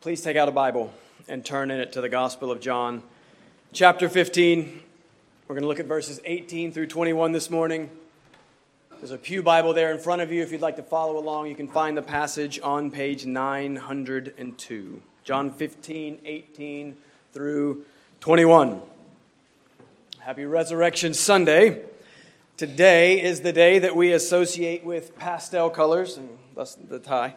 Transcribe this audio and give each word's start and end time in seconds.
Please 0.00 0.22
take 0.22 0.38
out 0.38 0.48
a 0.48 0.50
Bible 0.50 0.90
and 1.28 1.44
turn 1.44 1.70
in 1.70 1.78
it 1.78 1.92
to 1.92 2.00
the 2.00 2.08
Gospel 2.08 2.50
of 2.50 2.58
John, 2.58 3.02
chapter 3.74 4.08
15. 4.08 4.80
We're 5.46 5.54
going 5.54 5.60
to 5.60 5.68
look 5.68 5.78
at 5.78 5.84
verses 5.84 6.22
18 6.24 6.72
through 6.72 6.86
21 6.86 7.32
this 7.32 7.50
morning. 7.50 7.90
There's 8.96 9.10
a 9.10 9.18
Pew 9.18 9.42
Bible 9.42 9.74
there 9.74 9.92
in 9.92 9.98
front 9.98 10.22
of 10.22 10.32
you. 10.32 10.42
If 10.42 10.52
you'd 10.52 10.62
like 10.62 10.76
to 10.76 10.82
follow 10.82 11.18
along, 11.18 11.48
you 11.48 11.54
can 11.54 11.68
find 11.68 11.98
the 11.98 12.02
passage 12.02 12.58
on 12.62 12.90
page 12.90 13.26
902. 13.26 15.02
John 15.22 15.50
15, 15.50 16.18
18 16.24 16.96
through 17.34 17.84
21. 18.20 18.80
Happy 20.20 20.46
Resurrection 20.46 21.12
Sunday. 21.12 21.82
Today 22.56 23.22
is 23.22 23.42
the 23.42 23.52
day 23.52 23.78
that 23.78 23.94
we 23.94 24.12
associate 24.12 24.82
with 24.82 25.18
pastel 25.18 25.68
colors, 25.68 26.16
and 26.16 26.30
thus 26.54 26.74
the 26.74 26.98
tie. 26.98 27.34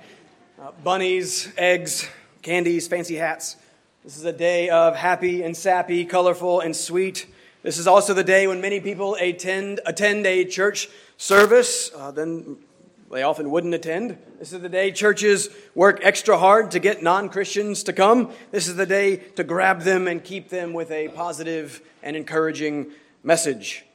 Uh, 0.58 0.72
bunnies, 0.82 1.52
eggs, 1.58 2.08
candies, 2.44 2.90
fancy 2.90 3.16
hats. 3.16 3.56
This 4.04 4.18
is 4.18 4.26
a 4.26 4.34
day 4.34 4.70
of 4.70 4.98
happy 4.98 5.44
and 5.44 5.56
sappy, 5.56 6.04
colorful 6.04 6.60
and 6.60 6.76
sweet. 6.76 7.26
This 7.64 7.78
is 7.78 7.88
also 7.88 8.14
the 8.14 8.24
day 8.24 8.48
when 8.48 8.60
many 8.60 8.82
people 8.82 9.16
attend, 9.16 9.80
attend 9.86 10.26
a 10.26 10.44
church 10.44 10.90
service. 11.16 11.90
Uh, 11.96 12.12
then 12.12 12.58
they 13.10 13.24
often 13.24 13.50
wouldn't 13.50 13.74
attend. 13.74 14.18
This 14.40 14.52
is 14.52 14.62
the 14.62 14.68
day 14.68 14.92
churches 14.92 15.48
work 15.74 16.02
extra 16.04 16.38
hard 16.38 16.72
to 16.72 16.80
get 16.80 17.02
non 17.02 17.30
Christians 17.30 17.82
to 17.84 17.94
come. 17.94 18.34
This 18.52 18.68
is 18.68 18.76
the 18.76 18.86
day 18.86 19.16
to 19.38 19.46
grab 19.46 19.84
them 19.84 20.10
and 20.10 20.22
keep 20.22 20.50
them 20.50 20.74
with 20.74 20.92
a 20.92 21.08
positive 21.10 21.82
and 22.02 22.18
encouraging 22.18 22.92
message. 23.24 23.86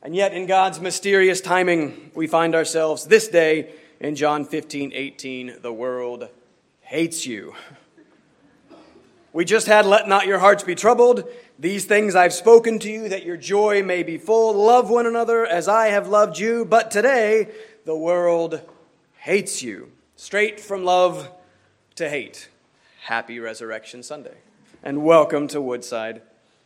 And 0.00 0.14
yet, 0.14 0.32
in 0.32 0.46
God's 0.46 0.80
mysterious 0.80 1.40
timing, 1.40 2.12
we 2.14 2.28
find 2.28 2.54
ourselves 2.54 3.06
this 3.06 3.26
day 3.26 3.74
in 3.98 4.14
John 4.14 4.44
15 4.44 4.92
18. 4.94 5.56
The 5.60 5.72
world 5.72 6.28
hates 6.82 7.26
you. 7.26 7.54
We 9.36 9.44
just 9.44 9.66
had, 9.66 9.84
let 9.84 10.08
not 10.08 10.26
your 10.26 10.38
hearts 10.38 10.62
be 10.62 10.74
troubled. 10.74 11.28
These 11.58 11.84
things 11.84 12.14
I've 12.14 12.32
spoken 12.32 12.78
to 12.78 12.90
you, 12.90 13.10
that 13.10 13.26
your 13.26 13.36
joy 13.36 13.82
may 13.82 14.02
be 14.02 14.16
full. 14.16 14.54
Love 14.54 14.88
one 14.88 15.04
another 15.04 15.44
as 15.44 15.68
I 15.68 15.88
have 15.88 16.08
loved 16.08 16.38
you. 16.38 16.64
But 16.64 16.90
today, 16.90 17.50
the 17.84 17.94
world 17.94 18.62
hates 19.18 19.62
you. 19.62 19.92
Straight 20.14 20.58
from 20.58 20.84
love 20.84 21.30
to 21.96 22.08
hate. 22.08 22.48
Happy 23.02 23.38
Resurrection 23.38 24.02
Sunday. 24.02 24.38
And 24.82 25.04
welcome 25.04 25.48
to 25.48 25.60
Woodside 25.60 26.22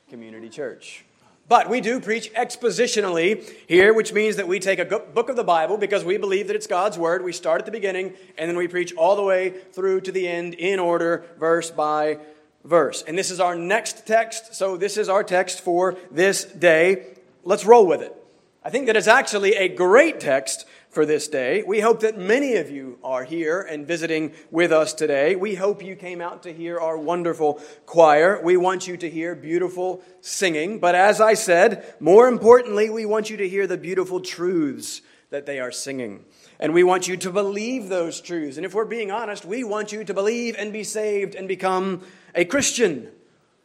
Community 0.09 0.49
Church. 0.49 1.05
But 1.49 1.69
we 1.69 1.81
do 1.81 1.99
preach 1.99 2.33
expositionally 2.35 3.53
here, 3.67 3.93
which 3.93 4.13
means 4.13 4.37
that 4.37 4.47
we 4.47 4.61
take 4.61 4.79
a 4.79 4.85
book 4.85 5.29
of 5.29 5.35
the 5.35 5.43
Bible 5.43 5.77
because 5.77 6.05
we 6.05 6.19
believe 6.19 6.47
that 6.47 6.55
it's 6.55 6.69
God's 6.69 6.97
Word. 6.97 7.25
We 7.25 7.33
start 7.33 7.61
at 7.61 7.67
the 7.67 7.73
beginning 7.73 8.15
and 8.39 8.49
then 8.49 8.57
we 8.57 8.69
preach 8.69 8.95
all 8.95 9.17
the 9.17 9.25
way 9.25 9.51
through 9.51 10.03
to 10.03 10.13
the 10.13 10.29
end 10.29 10.55
in 10.55 10.79
order, 10.79 11.25
verse 11.37 11.73
by 11.73 12.21
verse. 12.65 13.03
And 13.03 13.17
this 13.17 13.31
is 13.31 13.41
our 13.41 13.55
next 13.55 14.07
text, 14.07 14.55
so 14.55 14.77
this 14.77 14.97
is 14.97 15.09
our 15.09 15.25
text 15.25 15.61
for 15.61 15.97
this 16.11 16.45
day. 16.45 17.15
Let's 17.45 17.65
roll 17.65 17.87
with 17.87 18.03
it. 18.03 18.15
I 18.63 18.71
think 18.71 18.87
that 18.87 18.97
it's 18.97 19.09
actually 19.09 19.55
a 19.55 19.69
great 19.69 20.21
text 20.21 20.67
for 20.91 21.07
this 21.07 21.29
day. 21.29 21.63
We 21.63 21.81
hope 21.81 22.01
that 22.01 22.19
many 22.19 22.57
of 22.57 22.69
you 22.69 22.99
are 23.03 23.25
here 23.25 23.63
and 23.63 23.87
visiting 23.87 24.33
with 24.51 24.73
us 24.73 24.93
today. 24.93 25.37
We 25.37 25.55
hope 25.55 25.83
you 25.83 25.97
came 25.97 26.21
out 26.21 26.43
to 26.43 26.53
hear 26.53 26.79
our 26.79 26.99
wonderful 26.99 27.61
choir. 27.87 28.41
We 28.43 28.57
want 28.57 28.87
you 28.87 28.97
to 28.99 29.09
hear 29.09 29.35
beautiful 29.35 30.03
singing. 30.21 30.81
But 30.81 30.95
as 30.95 31.21
I 31.21 31.35
said, 31.35 31.95
more 32.01 32.29
importantly, 32.29 32.91
we 32.91 33.07
want 33.07 33.31
you 33.31 33.37
to 33.39 33.49
hear 33.49 33.67
the 33.67 33.79
beautiful 33.79 34.21
truths 34.21 35.01
that 35.31 35.47
they 35.47 35.61
are 35.61 35.73
singing. 35.73 36.25
And 36.59 36.75
we 36.75 36.83
want 36.83 37.09
you 37.09 37.17
to 37.19 37.31
believe 37.31 37.89
those 37.89 38.21
truths. 38.21 38.57
And 38.57 38.67
if 38.67 38.75
we're 38.75 38.85
being 38.85 39.11
honest, 39.11 39.45
we 39.45 39.65
want 39.65 39.93
you 39.93 40.05
to 40.05 40.13
believe 40.13 40.57
and 40.59 40.73
be 40.73 40.85
saved 40.85 41.37
and 41.37 41.49
become 41.49 42.03
a 42.35 42.45
Christian. 42.45 43.09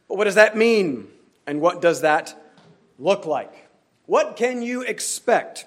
But 0.08 0.18
what 0.18 0.24
does 0.24 0.34
that 0.36 0.56
mean? 0.56 1.08
And 1.46 1.60
what 1.60 1.80
does 1.80 2.00
that 2.00 2.34
look 2.98 3.26
like? 3.26 3.68
What 4.06 4.36
can 4.36 4.62
you 4.62 4.82
expect 4.82 5.66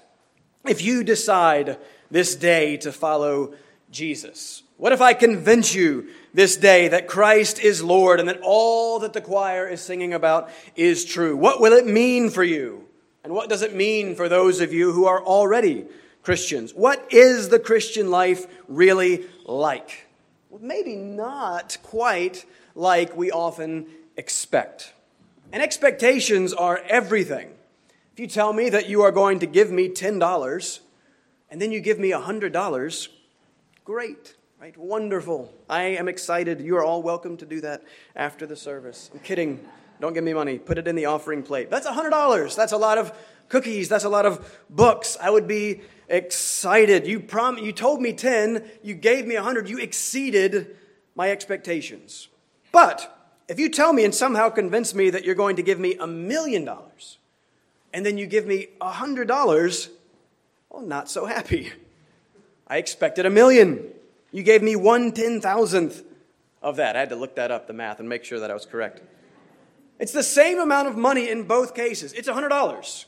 if 0.65 0.81
you 0.81 1.03
decide 1.03 1.77
this 2.09 2.35
day 2.35 2.77
to 2.77 2.91
follow 2.91 3.53
Jesus? 3.91 4.63
What 4.77 4.93
if 4.93 5.01
I 5.01 5.13
convince 5.13 5.75
you 5.75 6.07
this 6.33 6.55
day 6.55 6.88
that 6.88 7.07
Christ 7.07 7.59
is 7.59 7.83
Lord 7.83 8.19
and 8.19 8.29
that 8.29 8.39
all 8.41 8.99
that 8.99 9.11
the 9.11 9.21
choir 9.21 9.67
is 9.67 9.81
singing 9.81 10.13
about 10.13 10.49
is 10.75 11.03
true? 11.03 11.35
What 11.35 11.59
will 11.59 11.73
it 11.73 11.85
mean 11.85 12.29
for 12.29 12.43
you? 12.43 12.85
And 13.23 13.33
what 13.33 13.49
does 13.49 13.61
it 13.61 13.75
mean 13.75 14.15
for 14.15 14.29
those 14.29 14.61
of 14.61 14.71
you 14.71 14.93
who 14.93 15.05
are 15.05 15.21
already 15.21 15.85
Christians? 16.23 16.73
What 16.73 17.11
is 17.11 17.49
the 17.49 17.59
Christian 17.59 18.09
life 18.09 18.47
really 18.69 19.25
like? 19.45 20.07
Well, 20.49 20.61
maybe 20.63 20.95
not 20.95 21.77
quite 21.83 22.45
like 22.79 23.16
we 23.16 23.29
often 23.29 23.85
expect. 24.16 24.94
And 25.51 25.62
expectations 25.62 26.53
are 26.53 26.81
everything. 26.88 27.50
If 28.13 28.19
you 28.19 28.28
tell 28.28 28.53
me 28.53 28.69
that 28.69 28.88
you 28.88 29.01
are 29.01 29.12
going 29.12 29.40
to 29.40 29.45
give 29.45 29.69
me 29.69 29.90
$10 29.90 30.79
and 31.50 31.62
then 31.62 31.72
you 31.73 31.81
give 31.81 32.00
me 32.00 32.12
$100, 32.12 33.07
great, 33.84 34.35
right? 34.62 34.78
Wonderful. 34.78 35.53
I 35.69 35.84
am 35.84 36.07
excited. 36.07 36.62
You 36.62 36.78
are 36.78 36.84
all 36.84 37.03
welcome 37.03 37.35
to 37.38 37.45
do 37.45 37.59
that 37.62 37.84
after 38.16 38.45
the 38.45 38.56
service. 38.56 39.09
I'm 39.13 39.19
kidding. 39.19 39.59
Don't 40.00 40.13
give 40.13 40.23
me 40.23 40.34
money. 40.34 40.57
Put 40.57 40.78
it 40.78 40.88
in 40.88 40.95
the 40.95 41.07
offering 41.07 41.44
plate. 41.44 41.69
That's 41.69 41.88
$100. 41.88 42.56
That's 42.56 42.72
a 42.72 42.78
lot 42.78 42.97
of 42.97 43.12
cookies. 43.50 43.89
That's 43.89 44.06
a 44.06 44.09
lot 44.09 44.25
of 44.25 44.57
books. 44.69 45.18
I 45.22 45.29
would 45.29 45.50
be 45.50 45.81
excited. 46.07 47.06
You, 47.06 47.19
prom- 47.19 47.57
you 47.57 47.73
told 47.73 48.01
me 48.01 48.13
10, 48.13 48.63
you 48.84 48.94
gave 48.94 49.28
me 49.28 49.35
100. 49.35 49.68
You 49.68 49.79
exceeded 49.79 50.78
my 51.13 51.29
expectations. 51.29 52.29
But 52.72 53.16
if 53.47 53.59
you 53.59 53.69
tell 53.69 53.94
me 53.94 54.06
and 54.06 54.13
somehow 54.13 54.50
convince 54.50 54.94
me 54.94 55.09
that 55.09 55.25
you're 55.25 55.35
going 55.35 55.56
to 55.56 55.63
give 55.63 55.80
me 55.80 55.96
a 56.00 56.07
million 56.07 56.66
dollars, 56.66 57.18
and 57.94 58.06
then 58.06 58.18
you 58.18 58.28
give 58.28 58.46
me 58.46 58.68
a 58.80 58.91
hundred 58.91 59.28
dollars, 59.28 59.90
well, 60.69 60.84
not 60.84 61.09
so 61.09 61.25
happy. 61.25 61.72
I 62.68 62.78
expected 62.78 63.25
a 63.25 63.30
million. 63.31 63.84
You 64.31 64.44
gave 64.44 64.62
me 64.62 64.75
one 64.75 65.12
ten 65.12 65.41
thousandth 65.41 66.03
of 66.62 66.75
that. 66.75 66.96
I 66.96 67.00
had 67.00 67.09
to 67.09 67.16
look 67.16 67.35
that 67.35 67.50
up, 67.50 67.66
the 67.66 67.74
math, 67.74 68.00
and 68.00 68.07
make 68.07 68.24
sure 68.24 68.40
that 68.40 68.52
I 68.52 68.53
was 68.53 68.66
correct. 68.66 69.01
It's 70.00 70.12
the 70.12 70.24
same 70.24 70.59
amount 70.59 70.88
of 70.88 70.96
money 70.96 71.30
in 71.30 71.44
both 71.44 71.74
cases. 71.74 72.13
It's 72.13 72.28
a 72.28 72.34
hundred 72.34 72.50
dollars. 72.50 73.06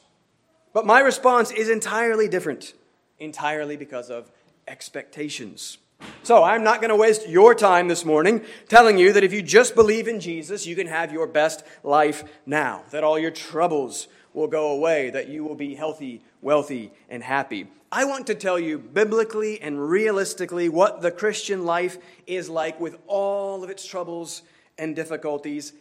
But 0.73 0.85
my 0.85 1.01
response 1.01 1.51
is 1.51 1.69
entirely 1.69 2.27
different, 2.27 2.73
entirely 3.19 3.77
because 3.77 4.09
of 4.09 4.31
expectations. 4.67 5.77
So 6.23 6.43
I'm 6.43 6.63
not 6.63 6.81
going 6.81 6.89
to 6.89 6.95
waste 6.95 7.27
your 7.27 7.55
time 7.55 7.87
this 7.87 8.05
morning 8.05 8.43
telling 8.69 8.97
you 8.97 9.13
that 9.13 9.23
if 9.23 9.33
you 9.33 9.41
just 9.41 9.75
believe 9.75 10.07
in 10.07 10.19
Jesus, 10.19 10.65
you 10.65 10.75
can 10.75 10.87
have 10.87 11.11
your 11.11 11.27
best 11.27 11.63
life 11.83 12.23
now, 12.45 12.83
that 12.91 13.03
all 13.03 13.17
your 13.17 13.31
troubles 13.31 14.07
will 14.33 14.47
go 14.47 14.71
away, 14.71 15.09
that 15.09 15.27
you 15.27 15.43
will 15.43 15.55
be 15.55 15.75
healthy, 15.75 16.23
wealthy, 16.41 16.91
and 17.09 17.23
happy. 17.23 17.67
I 17.91 18.05
want 18.05 18.27
to 18.27 18.35
tell 18.35 18.57
you 18.57 18.79
biblically 18.79 19.59
and 19.59 19.89
realistically 19.89 20.69
what 20.69 21.01
the 21.01 21.11
Christian 21.11 21.65
life 21.65 21.97
is 22.25 22.49
like 22.49 22.79
with 22.79 22.97
all 23.07 23.63
of 23.63 23.69
its 23.69 23.85
troubles 23.85 24.43
and 24.77 24.95
difficulties 24.95 25.73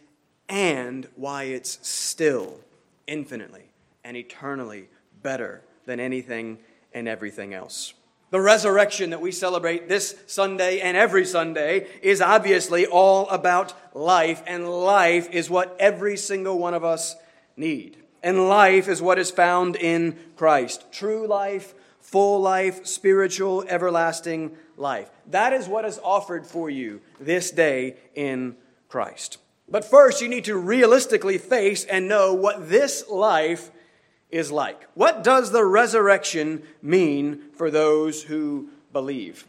and 0.49 1.07
why 1.15 1.43
it's 1.43 1.79
still 1.87 2.59
infinitely 3.07 3.69
and 4.03 4.17
eternally 4.17 4.89
better 5.23 5.61
than 5.85 5.99
anything 5.99 6.57
and 6.93 7.07
everything 7.07 7.53
else. 7.53 7.93
The 8.31 8.39
resurrection 8.39 9.09
that 9.09 9.19
we 9.19 9.33
celebrate 9.33 9.89
this 9.89 10.15
Sunday 10.25 10.79
and 10.79 10.95
every 10.95 11.25
Sunday 11.25 11.87
is 12.01 12.21
obviously 12.21 12.85
all 12.85 13.27
about 13.27 13.73
life, 13.93 14.41
and 14.47 14.69
life 14.69 15.29
is 15.31 15.49
what 15.49 15.75
every 15.79 16.15
single 16.15 16.57
one 16.57 16.73
of 16.73 16.85
us 16.85 17.17
need. 17.57 17.97
And 18.23 18.47
life 18.47 18.87
is 18.87 19.01
what 19.01 19.19
is 19.19 19.31
found 19.31 19.75
in 19.75 20.17
Christ 20.37 20.85
true 20.93 21.27
life, 21.27 21.73
full 21.99 22.39
life, 22.39 22.85
spiritual, 22.85 23.65
everlasting 23.67 24.55
life. 24.77 25.11
That 25.27 25.51
is 25.51 25.67
what 25.67 25.83
is 25.83 25.99
offered 26.01 26.47
for 26.47 26.69
you 26.69 27.01
this 27.19 27.51
day 27.51 27.97
in 28.15 28.55
Christ. 28.87 29.39
But 29.67 29.83
first, 29.83 30.21
you 30.21 30.29
need 30.29 30.45
to 30.45 30.55
realistically 30.55 31.37
face 31.37 31.83
and 31.83 32.07
know 32.07 32.33
what 32.33 32.69
this 32.69 33.09
life 33.09 33.71
is 34.31 34.51
like. 34.51 34.87
What 34.93 35.23
does 35.23 35.51
the 35.51 35.65
resurrection 35.65 36.63
mean 36.81 37.41
for 37.53 37.69
those 37.69 38.23
who 38.23 38.69
believe? 38.93 39.45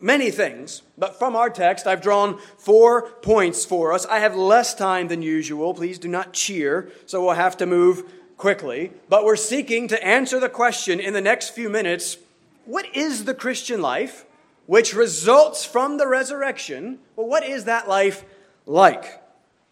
Many 0.00 0.30
things, 0.30 0.82
but 0.96 1.18
from 1.18 1.36
our 1.36 1.50
text, 1.50 1.86
I've 1.86 2.00
drawn 2.00 2.38
four 2.56 3.02
points 3.02 3.66
for 3.66 3.92
us. 3.92 4.06
I 4.06 4.20
have 4.20 4.34
less 4.34 4.74
time 4.74 5.08
than 5.08 5.20
usual. 5.20 5.74
Please 5.74 5.98
do 5.98 6.08
not 6.08 6.32
cheer, 6.32 6.90
so 7.04 7.22
we'll 7.22 7.34
have 7.34 7.58
to 7.58 7.66
move 7.66 8.10
quickly. 8.38 8.92
But 9.10 9.26
we're 9.26 9.36
seeking 9.36 9.88
to 9.88 10.02
answer 10.02 10.40
the 10.40 10.48
question 10.48 11.00
in 11.00 11.12
the 11.12 11.20
next 11.20 11.50
few 11.50 11.68
minutes 11.68 12.16
what 12.64 12.86
is 12.94 13.24
the 13.24 13.34
Christian 13.34 13.82
life, 13.82 14.24
which 14.66 14.94
results 14.94 15.64
from 15.64 15.98
the 15.98 16.06
resurrection? 16.06 17.00
Well, 17.16 17.26
what 17.26 17.44
is 17.44 17.64
that 17.64 17.88
life 17.88 18.24
like? 18.64 19.22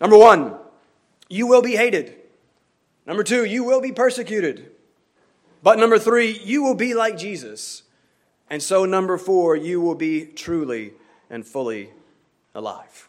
Number 0.00 0.18
one, 0.18 0.56
you 1.28 1.46
will 1.46 1.62
be 1.62 1.76
hated. 1.76 2.17
Number 3.08 3.24
two, 3.24 3.46
you 3.46 3.64
will 3.64 3.80
be 3.80 3.90
persecuted. 3.90 4.70
But 5.62 5.78
number 5.78 5.98
three, 5.98 6.30
you 6.44 6.62
will 6.62 6.74
be 6.74 6.92
like 6.92 7.16
Jesus. 7.16 7.82
And 8.50 8.62
so, 8.62 8.84
number 8.84 9.16
four, 9.16 9.56
you 9.56 9.80
will 9.80 9.94
be 9.94 10.26
truly 10.26 10.92
and 11.30 11.44
fully 11.44 11.88
alive. 12.54 13.08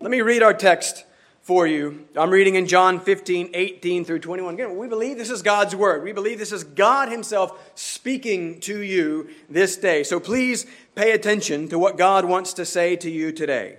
Let 0.00 0.10
me 0.10 0.20
read 0.20 0.42
our 0.42 0.52
text 0.52 1.04
for 1.42 1.64
you. 1.64 2.06
I'm 2.16 2.30
reading 2.30 2.56
in 2.56 2.66
John 2.66 2.98
15, 2.98 3.50
18 3.54 4.04
through 4.04 4.18
21. 4.18 4.54
Again, 4.54 4.76
we 4.76 4.88
believe 4.88 5.16
this 5.16 5.30
is 5.30 5.42
God's 5.42 5.76
word. 5.76 6.02
We 6.02 6.12
believe 6.12 6.40
this 6.40 6.50
is 6.50 6.64
God 6.64 7.08
Himself 7.08 7.70
speaking 7.76 8.58
to 8.62 8.80
you 8.80 9.30
this 9.48 9.76
day. 9.76 10.02
So 10.02 10.18
please 10.18 10.66
pay 10.96 11.12
attention 11.12 11.68
to 11.68 11.78
what 11.78 11.96
God 11.96 12.24
wants 12.24 12.52
to 12.54 12.64
say 12.64 12.96
to 12.96 13.08
you 13.08 13.30
today. 13.30 13.76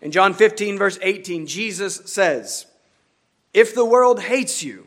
In 0.00 0.12
John 0.12 0.32
15, 0.32 0.78
verse 0.78 0.98
18, 1.02 1.46
Jesus 1.46 1.96
says, 2.06 2.64
If 3.52 3.74
the 3.74 3.84
world 3.84 4.22
hates 4.22 4.62
you, 4.62 4.86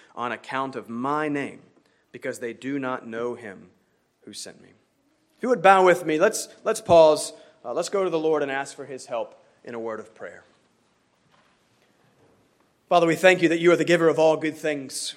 on 0.15 0.31
account 0.31 0.75
of 0.75 0.89
my 0.89 1.27
name, 1.27 1.61
because 2.11 2.39
they 2.39 2.53
do 2.53 2.79
not 2.79 3.07
know 3.07 3.35
him 3.35 3.69
who 4.25 4.33
sent 4.33 4.61
me. 4.61 4.69
If 5.37 5.43
you 5.43 5.49
would 5.49 5.61
bow 5.61 5.85
with 5.85 6.05
me, 6.05 6.19
let's, 6.19 6.47
let's 6.63 6.81
pause. 6.81 7.33
Uh, 7.63 7.73
let's 7.73 7.89
go 7.89 8.03
to 8.03 8.09
the 8.09 8.19
Lord 8.19 8.43
and 8.43 8.51
ask 8.51 8.75
for 8.75 8.85
his 8.85 9.07
help 9.07 9.43
in 9.63 9.73
a 9.73 9.79
word 9.79 9.99
of 9.99 10.13
prayer. 10.13 10.43
Father, 12.89 13.07
we 13.07 13.15
thank 13.15 13.41
you 13.41 13.49
that 13.49 13.59
you 13.59 13.71
are 13.71 13.75
the 13.75 13.85
giver 13.85 14.09
of 14.09 14.19
all 14.19 14.35
good 14.35 14.57
things. 14.57 15.15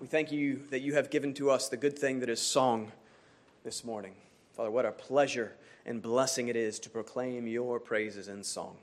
We 0.00 0.06
thank 0.06 0.32
you 0.32 0.62
that 0.70 0.80
you 0.80 0.94
have 0.94 1.10
given 1.10 1.34
to 1.34 1.50
us 1.50 1.68
the 1.68 1.76
good 1.76 1.98
thing 1.98 2.20
that 2.20 2.30
is 2.30 2.40
song 2.40 2.92
this 3.62 3.84
morning. 3.84 4.14
Father, 4.54 4.70
what 4.70 4.86
a 4.86 4.92
pleasure 4.92 5.52
and 5.84 6.00
blessing 6.00 6.48
it 6.48 6.56
is 6.56 6.78
to 6.80 6.90
proclaim 6.90 7.46
your 7.46 7.78
praises 7.78 8.28
in 8.28 8.42
song. 8.42 8.76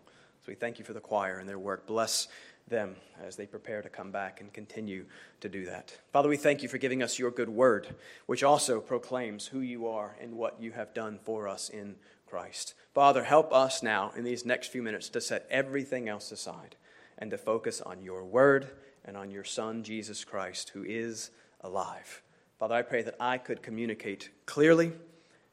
So 0.45 0.51
we 0.51 0.55
thank 0.55 0.77
you 0.77 0.85
for 0.85 0.93
the 0.93 0.99
choir 0.99 1.39
and 1.39 1.49
their 1.49 1.57
work. 1.57 1.87
Bless 1.87 2.27
them 2.67 2.95
as 3.25 3.35
they 3.35 3.45
prepare 3.45 3.81
to 3.81 3.89
come 3.89 4.11
back 4.11 4.41
and 4.41 4.53
continue 4.53 5.05
to 5.39 5.49
do 5.49 5.65
that. 5.65 5.97
Father, 6.11 6.29
we 6.29 6.37
thank 6.37 6.61
you 6.61 6.69
for 6.69 6.77
giving 6.77 7.01
us 7.01 7.17
your 7.17 7.31
good 7.31 7.49
word, 7.49 7.95
which 8.25 8.43
also 8.43 8.79
proclaims 8.79 9.47
who 9.47 9.61
you 9.61 9.87
are 9.87 10.15
and 10.21 10.35
what 10.35 10.61
you 10.61 10.71
have 10.71 10.93
done 10.93 11.19
for 11.23 11.47
us 11.47 11.69
in 11.69 11.95
Christ. 12.27 12.73
Father, 12.93 13.23
help 13.23 13.53
us 13.53 13.81
now 13.81 14.11
in 14.15 14.23
these 14.23 14.45
next 14.45 14.67
few 14.67 14.83
minutes 14.83 15.09
to 15.09 15.21
set 15.21 15.47
everything 15.49 16.09
else 16.09 16.31
aside 16.31 16.75
and 17.17 17.31
to 17.31 17.37
focus 17.37 17.81
on 17.81 18.01
your 18.01 18.23
word 18.23 18.67
and 19.05 19.15
on 19.15 19.31
your 19.31 19.43
Son, 19.43 19.83
Jesus 19.83 20.23
Christ, 20.23 20.69
who 20.69 20.83
is 20.83 21.31
alive. 21.61 22.21
Father, 22.59 22.75
I 22.75 22.81
pray 22.81 23.01
that 23.03 23.15
I 23.19 23.37
could 23.37 23.61
communicate 23.63 24.29
clearly 24.45 24.91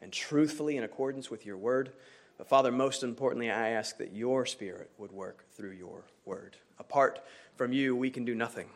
and 0.00 0.12
truthfully 0.12 0.76
in 0.76 0.84
accordance 0.84 1.31
with 1.31 1.46
your 1.46 1.56
word. 1.56 1.93
But 2.37 2.49
Father, 2.49 2.72
most 2.72 3.02
importantly, 3.02 3.50
I 3.50 3.70
ask 3.70 3.96
that 3.99 4.12
your 4.12 4.44
Spirit 4.44 4.90
would 4.99 5.12
work 5.12 5.44
through 5.52 5.72
your 5.72 6.05
word. 6.25 6.56
Apart 6.78 7.24
from 7.56 7.72
you, 7.72 7.94
we 7.94 8.10
can 8.10 8.24
do 8.24 8.34
nothing. 8.34 8.68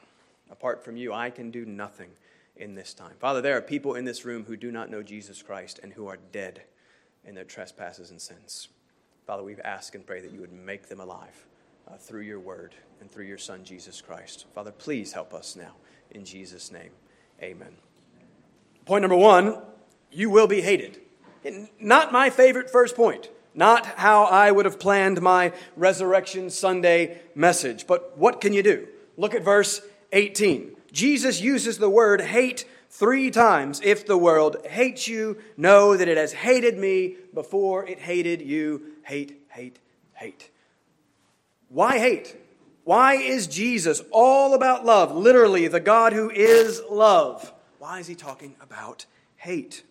Apart 0.50 0.84
from 0.84 0.96
you, 0.96 1.12
I 1.12 1.30
can 1.30 1.50
do 1.50 1.64
nothing 1.64 2.10
in 2.56 2.74
this 2.74 2.94
time. 2.94 3.14
Father, 3.18 3.40
there 3.40 3.56
are 3.56 3.62
people 3.62 3.94
in 3.94 4.04
this 4.04 4.24
room 4.24 4.44
who 4.44 4.56
do 4.56 4.72
not 4.72 4.90
know 4.90 5.02
Jesus 5.02 5.42
Christ 5.42 5.80
and 5.82 5.92
who 5.92 6.06
are 6.06 6.18
dead 6.32 6.62
in 7.24 7.34
their 7.34 7.44
trespasses 7.44 8.10
and 8.10 8.20
sins. 8.20 8.68
Father, 9.26 9.42
we 9.42 9.56
ask 9.62 9.94
and 9.94 10.06
pray 10.06 10.20
that 10.20 10.32
you 10.32 10.40
would 10.40 10.52
make 10.52 10.88
them 10.88 11.00
alive 11.00 11.46
uh, 11.86 11.96
through 11.96 12.22
your 12.22 12.40
word 12.40 12.74
and 13.00 13.10
through 13.10 13.26
your 13.26 13.38
Son, 13.38 13.62
Jesus 13.64 14.00
Christ. 14.00 14.46
Father, 14.54 14.72
please 14.72 15.12
help 15.12 15.34
us 15.34 15.54
now. 15.54 15.72
In 16.10 16.24
Jesus' 16.24 16.72
name, 16.72 16.90
amen. 17.42 17.76
Point 18.86 19.02
number 19.02 19.16
one 19.16 19.60
you 20.10 20.30
will 20.30 20.46
be 20.46 20.62
hated. 20.62 21.00
Not 21.78 22.12
my 22.12 22.30
favorite 22.30 22.70
first 22.70 22.96
point. 22.96 23.28
Not 23.54 23.86
how 23.86 24.24
I 24.24 24.50
would 24.50 24.64
have 24.64 24.78
planned 24.78 25.20
my 25.20 25.52
Resurrection 25.76 26.50
Sunday 26.50 27.20
message. 27.34 27.86
But 27.86 28.16
what 28.16 28.40
can 28.40 28.52
you 28.52 28.62
do? 28.62 28.88
Look 29.16 29.34
at 29.34 29.44
verse 29.44 29.80
18. 30.12 30.76
Jesus 30.92 31.40
uses 31.40 31.78
the 31.78 31.90
word 31.90 32.20
hate 32.20 32.64
three 32.90 33.30
times. 33.30 33.80
If 33.82 34.06
the 34.06 34.18
world 34.18 34.56
hates 34.66 35.08
you, 35.08 35.38
know 35.56 35.96
that 35.96 36.08
it 36.08 36.16
has 36.16 36.32
hated 36.32 36.78
me 36.78 37.16
before 37.34 37.86
it 37.86 37.98
hated 37.98 38.40
you. 38.42 38.82
Hate, 39.02 39.40
hate, 39.50 39.78
hate. 40.14 40.50
Why 41.68 41.98
hate? 41.98 42.36
Why 42.84 43.14
is 43.14 43.46
Jesus 43.46 44.02
all 44.10 44.54
about 44.54 44.86
love? 44.86 45.14
Literally, 45.14 45.68
the 45.68 45.80
God 45.80 46.14
who 46.14 46.30
is 46.30 46.80
love. 46.88 47.52
Why 47.78 47.98
is 47.98 48.06
he 48.06 48.14
talking 48.14 48.56
about 48.62 49.04
hate? 49.36 49.82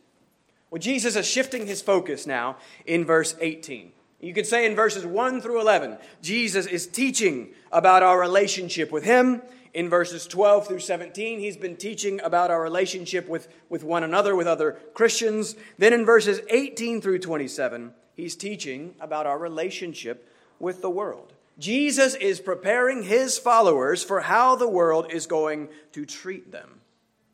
Well, 0.69 0.79
Jesus 0.79 1.15
is 1.15 1.27
shifting 1.27 1.65
his 1.65 1.81
focus 1.81 2.27
now 2.27 2.57
in 2.85 3.05
verse 3.05 3.35
18. 3.39 3.91
You 4.19 4.33
could 4.33 4.47
say 4.47 4.65
in 4.65 4.75
verses 4.75 5.05
1 5.05 5.41
through 5.41 5.61
11, 5.61 5.97
Jesus 6.21 6.65
is 6.65 6.87
teaching 6.87 7.49
about 7.71 8.03
our 8.03 8.19
relationship 8.19 8.91
with 8.91 9.03
him. 9.03 9.41
In 9.73 9.89
verses 9.89 10.25
12 10.25 10.67
through 10.67 10.79
17, 10.79 11.39
he's 11.39 11.55
been 11.55 11.75
teaching 11.75 12.19
about 12.21 12.49
our 12.49 12.61
relationship 12.61 13.29
with, 13.29 13.47
with 13.69 13.83
one 13.83 14.03
another, 14.03 14.35
with 14.35 14.47
other 14.47 14.79
Christians. 14.95 15.55
Then 15.77 15.93
in 15.93 16.03
verses 16.03 16.41
18 16.49 16.99
through 16.99 17.19
27, 17.19 17.93
he's 18.15 18.35
teaching 18.35 18.95
about 18.99 19.27
our 19.27 19.37
relationship 19.37 20.33
with 20.59 20.81
the 20.81 20.89
world. 20.89 21.33
Jesus 21.59 22.15
is 22.15 22.39
preparing 22.39 23.03
his 23.03 23.37
followers 23.37 24.03
for 24.03 24.21
how 24.21 24.55
the 24.55 24.67
world 24.67 25.11
is 25.11 25.27
going 25.27 25.69
to 25.91 26.05
treat 26.05 26.51
them. 26.51 26.81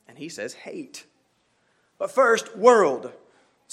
And 0.07 0.17
he 0.17 0.27
says, 0.27 0.53
hate. 0.53 1.05
But 1.97 2.11
first, 2.11 2.57
world. 2.57 3.13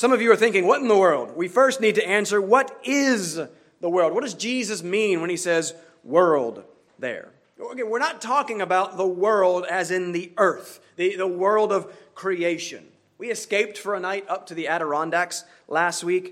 Some 0.01 0.15
of 0.15 0.23
you 0.23 0.33
are 0.33 0.37
thinking, 0.37 0.67
what 0.67 0.81
in 0.81 0.89
the 0.89 0.97
world? 0.97 1.37
We 1.37 1.47
first 1.47 1.83
need 1.83 1.97
to 1.97 2.09
answer, 2.09 2.41
what 2.41 2.75
is 2.85 3.35
the 3.35 3.91
world? 3.91 4.15
What 4.15 4.23
does 4.23 4.33
Jesus 4.33 4.83
mean 4.83 5.21
when 5.21 5.29
he 5.29 5.37
says 5.37 5.75
world 6.05 6.65
there? 6.99 7.35
Okay, 7.61 7.83
we're 7.83 7.99
not 7.99 8.23
talking 8.23 8.63
about 8.63 8.97
the 8.97 9.07
world 9.07 9.67
as 9.69 9.91
in 9.91 10.13
the 10.13 10.33
earth, 10.39 10.81
the, 10.97 11.17
the 11.17 11.27
world 11.27 11.71
of 11.71 11.95
creation. 12.15 12.87
We 13.19 13.31
escaped 13.31 13.77
for 13.77 13.95
a 13.95 14.01
night 14.01 14.25
up 14.27 14.47
to 14.47 14.55
the 14.55 14.69
Adirondacks 14.69 15.45
last 15.69 16.03
week. 16.03 16.29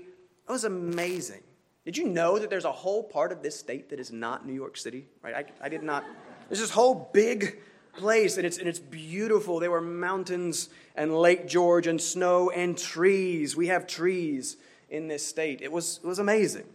It 0.47 0.51
was 0.51 0.63
amazing. 0.63 1.43
Did 1.85 1.95
you 1.95 2.07
know 2.07 2.39
that 2.39 2.49
there's 2.49 2.65
a 2.65 2.71
whole 2.71 3.03
part 3.03 3.31
of 3.31 3.43
this 3.43 3.59
state 3.59 3.91
that 3.91 3.99
is 3.99 4.11
not 4.11 4.47
New 4.47 4.53
York 4.53 4.77
City? 4.77 5.05
Right? 5.21 5.35
I, 5.35 5.65
I 5.65 5.69
did 5.69 5.83
not. 5.83 6.03
There's 6.47 6.59
this 6.59 6.71
whole 6.71 7.11
big 7.13 7.59
place, 7.93 8.37
and 8.37 8.45
it's, 8.45 8.57
and 8.57 8.67
it's 8.67 8.79
beautiful. 8.79 9.59
There 9.59 9.71
were 9.71 9.81
mountains 9.81 10.69
and 10.95 11.15
Lake 11.15 11.47
George 11.47 11.87
and 11.87 11.99
snow 12.01 12.49
and 12.49 12.77
trees. 12.77 13.55
We 13.55 13.67
have 13.67 13.87
trees 13.87 14.57
in 14.89 15.07
this 15.07 15.25
state. 15.25 15.61
It 15.61 15.71
was, 15.71 15.99
it 16.03 16.07
was 16.07 16.19
amazing. 16.19 16.65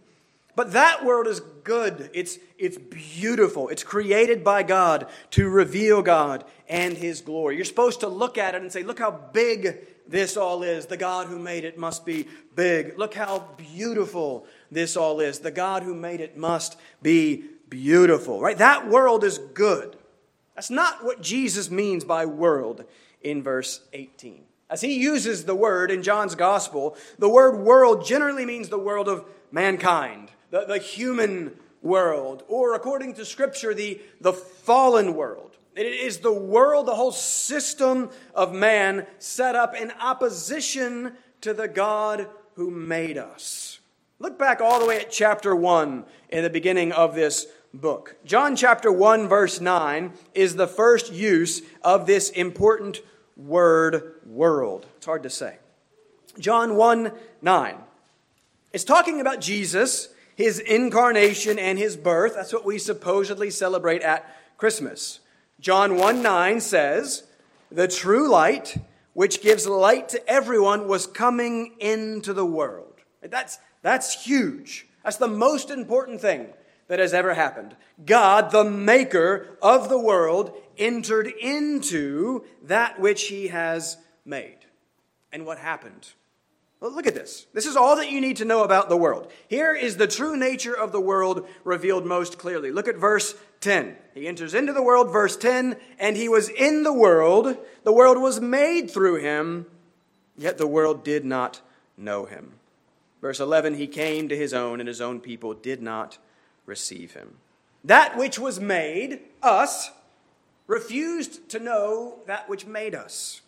But 0.55 0.71
that 0.71 1.03
world 1.03 1.27
is 1.27 1.41
good. 1.63 2.09
It's, 2.13 2.39
it's 2.57 2.77
beautiful. 2.77 3.67
It's 3.67 3.83
created 3.83 4.43
by 4.43 4.63
God 4.63 5.07
to 5.31 5.49
reveal 5.49 6.01
God 6.01 6.45
and 6.69 6.97
His 6.97 7.21
glory. 7.21 7.57
You're 7.57 7.65
supposed 7.65 7.99
to 7.99 8.07
look 8.07 8.37
at 8.37 8.55
it 8.55 8.61
and 8.61 8.71
say, 8.71 8.83
Look 8.83 8.99
how 8.99 9.11
big 9.11 9.85
this 10.07 10.37
all 10.37 10.63
is. 10.63 10.85
The 10.85 10.97
God 10.97 11.27
who 11.27 11.39
made 11.39 11.65
it 11.65 11.77
must 11.77 12.05
be 12.05 12.27
big. 12.55 12.97
Look 12.97 13.13
how 13.13 13.49
beautiful 13.57 14.45
this 14.71 14.95
all 14.95 15.19
is. 15.19 15.39
The 15.39 15.51
God 15.51 15.83
who 15.83 15.93
made 15.93 16.21
it 16.21 16.37
must 16.37 16.77
be 17.01 17.43
beautiful. 17.67 18.39
Right? 18.39 18.57
That 18.57 18.87
world 18.87 19.25
is 19.25 19.37
good. 19.37 19.97
That's 20.55 20.69
not 20.69 21.03
what 21.03 21.21
Jesus 21.21 21.69
means 21.69 22.03
by 22.03 22.25
world 22.25 22.85
in 23.21 23.43
verse 23.43 23.81
18. 23.93 24.43
As 24.69 24.81
he 24.81 24.95
uses 24.95 25.45
the 25.45 25.55
word 25.55 25.91
in 25.91 26.01
John's 26.01 26.33
gospel, 26.33 26.97
the 27.19 27.29
word 27.29 27.59
world 27.59 28.05
generally 28.05 28.45
means 28.45 28.69
the 28.69 28.79
world 28.79 29.07
of 29.07 29.25
mankind, 29.51 30.31
the, 30.49 30.65
the 30.65 30.79
human 30.79 31.51
world, 31.81 32.43
or 32.47 32.73
according 32.73 33.13
to 33.15 33.25
Scripture, 33.25 33.73
the, 33.73 34.01
the 34.21 34.33
fallen 34.33 35.13
world. 35.13 35.57
It 35.75 35.85
is 35.85 36.19
the 36.19 36.33
world, 36.33 36.87
the 36.87 36.95
whole 36.95 37.11
system 37.11 38.09
of 38.33 38.53
man 38.53 39.05
set 39.19 39.55
up 39.55 39.75
in 39.75 39.91
opposition 39.99 41.13
to 41.41 41.53
the 41.53 41.67
God 41.67 42.27
who 42.55 42.71
made 42.71 43.17
us. 43.17 43.79
Look 44.17 44.39
back 44.39 44.61
all 44.61 44.79
the 44.79 44.85
way 44.85 45.01
at 45.01 45.11
chapter 45.11 45.53
1 45.53 46.05
in 46.29 46.43
the 46.43 46.49
beginning 46.49 46.93
of 46.93 47.13
this 47.13 47.47
book. 47.77 48.15
John 48.25 48.55
chapter 48.55 48.91
1, 48.91 49.27
verse 49.27 49.59
9 49.59 50.13
is 50.33 50.55
the 50.55 50.67
first 50.67 51.11
use 51.11 51.61
of 51.83 52.05
this 52.05 52.29
important 52.29 53.01
word 53.35 54.15
world. 54.25 54.85
It's 54.97 55.05
hard 55.05 55.23
to 55.23 55.29
say. 55.29 55.57
John 56.39 56.75
1 56.75 57.11
9. 57.41 57.75
It's 58.73 58.83
talking 58.83 59.21
about 59.21 59.39
Jesus, 59.39 60.09
his 60.35 60.59
incarnation, 60.59 61.57
and 61.59 61.77
his 61.77 61.95
birth. 61.95 62.33
That's 62.35 62.53
what 62.53 62.65
we 62.65 62.77
supposedly 62.77 63.49
celebrate 63.49 64.01
at 64.01 64.35
Christmas. 64.57 65.19
John 65.59 65.97
1 65.97 66.21
9 66.21 66.59
says, 66.59 67.23
The 67.71 67.87
true 67.87 68.29
light, 68.29 68.77
which 69.13 69.41
gives 69.41 69.67
light 69.67 70.09
to 70.09 70.29
everyone, 70.29 70.87
was 70.87 71.07
coming 71.07 71.75
into 71.79 72.33
the 72.33 72.45
world. 72.45 72.93
That's, 73.21 73.59
that's 73.81 74.25
huge. 74.25 74.87
That's 75.03 75.17
the 75.17 75.27
most 75.27 75.69
important 75.69 76.19
thing 76.19 76.47
that 76.87 76.99
has 76.99 77.13
ever 77.13 77.33
happened. 77.33 77.75
God, 78.05 78.51
the 78.51 78.63
maker 78.63 79.57
of 79.61 79.89
the 79.89 79.99
world, 79.99 80.53
entered 80.77 81.27
into 81.27 82.43
that 82.63 82.99
which 82.99 83.27
he 83.27 83.47
has 83.47 83.97
made. 84.25 84.57
And 85.31 85.45
what 85.45 85.57
happened? 85.57 86.09
Well, 86.79 86.91
look 86.91 87.07
at 87.07 87.15
this. 87.15 87.47
This 87.53 87.65
is 87.65 87.75
all 87.75 87.95
that 87.95 88.11
you 88.11 88.21
need 88.21 88.37
to 88.37 88.45
know 88.45 88.63
about 88.63 88.89
the 88.89 88.97
world. 88.97 89.31
Here 89.47 89.73
is 89.73 89.97
the 89.97 90.07
true 90.07 90.37
nature 90.37 90.75
of 90.77 90.91
the 90.91 91.01
world 91.01 91.47
revealed 91.63 92.05
most 92.05 92.37
clearly. 92.37 92.71
Look 92.71 92.87
at 92.87 92.97
verse 92.97 93.33
10. 93.61 93.95
He 94.13 94.27
enters 94.27 94.53
into 94.53 94.73
the 94.73 94.83
world, 94.83 95.11
verse 95.11 95.35
10, 95.35 95.77
and 95.97 96.15
he 96.15 96.29
was 96.29 96.49
in 96.49 96.83
the 96.83 96.93
world. 96.93 97.57
The 97.83 97.93
world 97.93 98.21
was 98.21 98.39
made 98.39 98.91
through 98.91 99.15
him, 99.15 99.65
yet 100.37 100.57
the 100.57 100.67
world 100.67 101.03
did 101.03 101.25
not 101.25 101.61
know 101.97 102.25
him. 102.25 102.53
Verse 103.21 103.39
11, 103.39 103.75
he 103.75 103.87
came 103.87 104.29
to 104.29 104.37
his 104.37 104.53
own, 104.53 104.79
and 104.79 104.87
his 104.87 105.01
own 105.01 105.19
people 105.21 105.53
did 105.53 105.81
not 105.81 106.19
receive 106.65 107.13
him. 107.13 107.35
That 107.83 108.17
which 108.17 108.39
was 108.39 108.59
made, 108.59 109.19
us, 109.41 109.91
refused 110.67 111.49
to 111.49 111.59
know 111.59 112.19
that 112.25 112.49
which 112.49 112.65
made 112.65 112.95
us. 112.95 113.41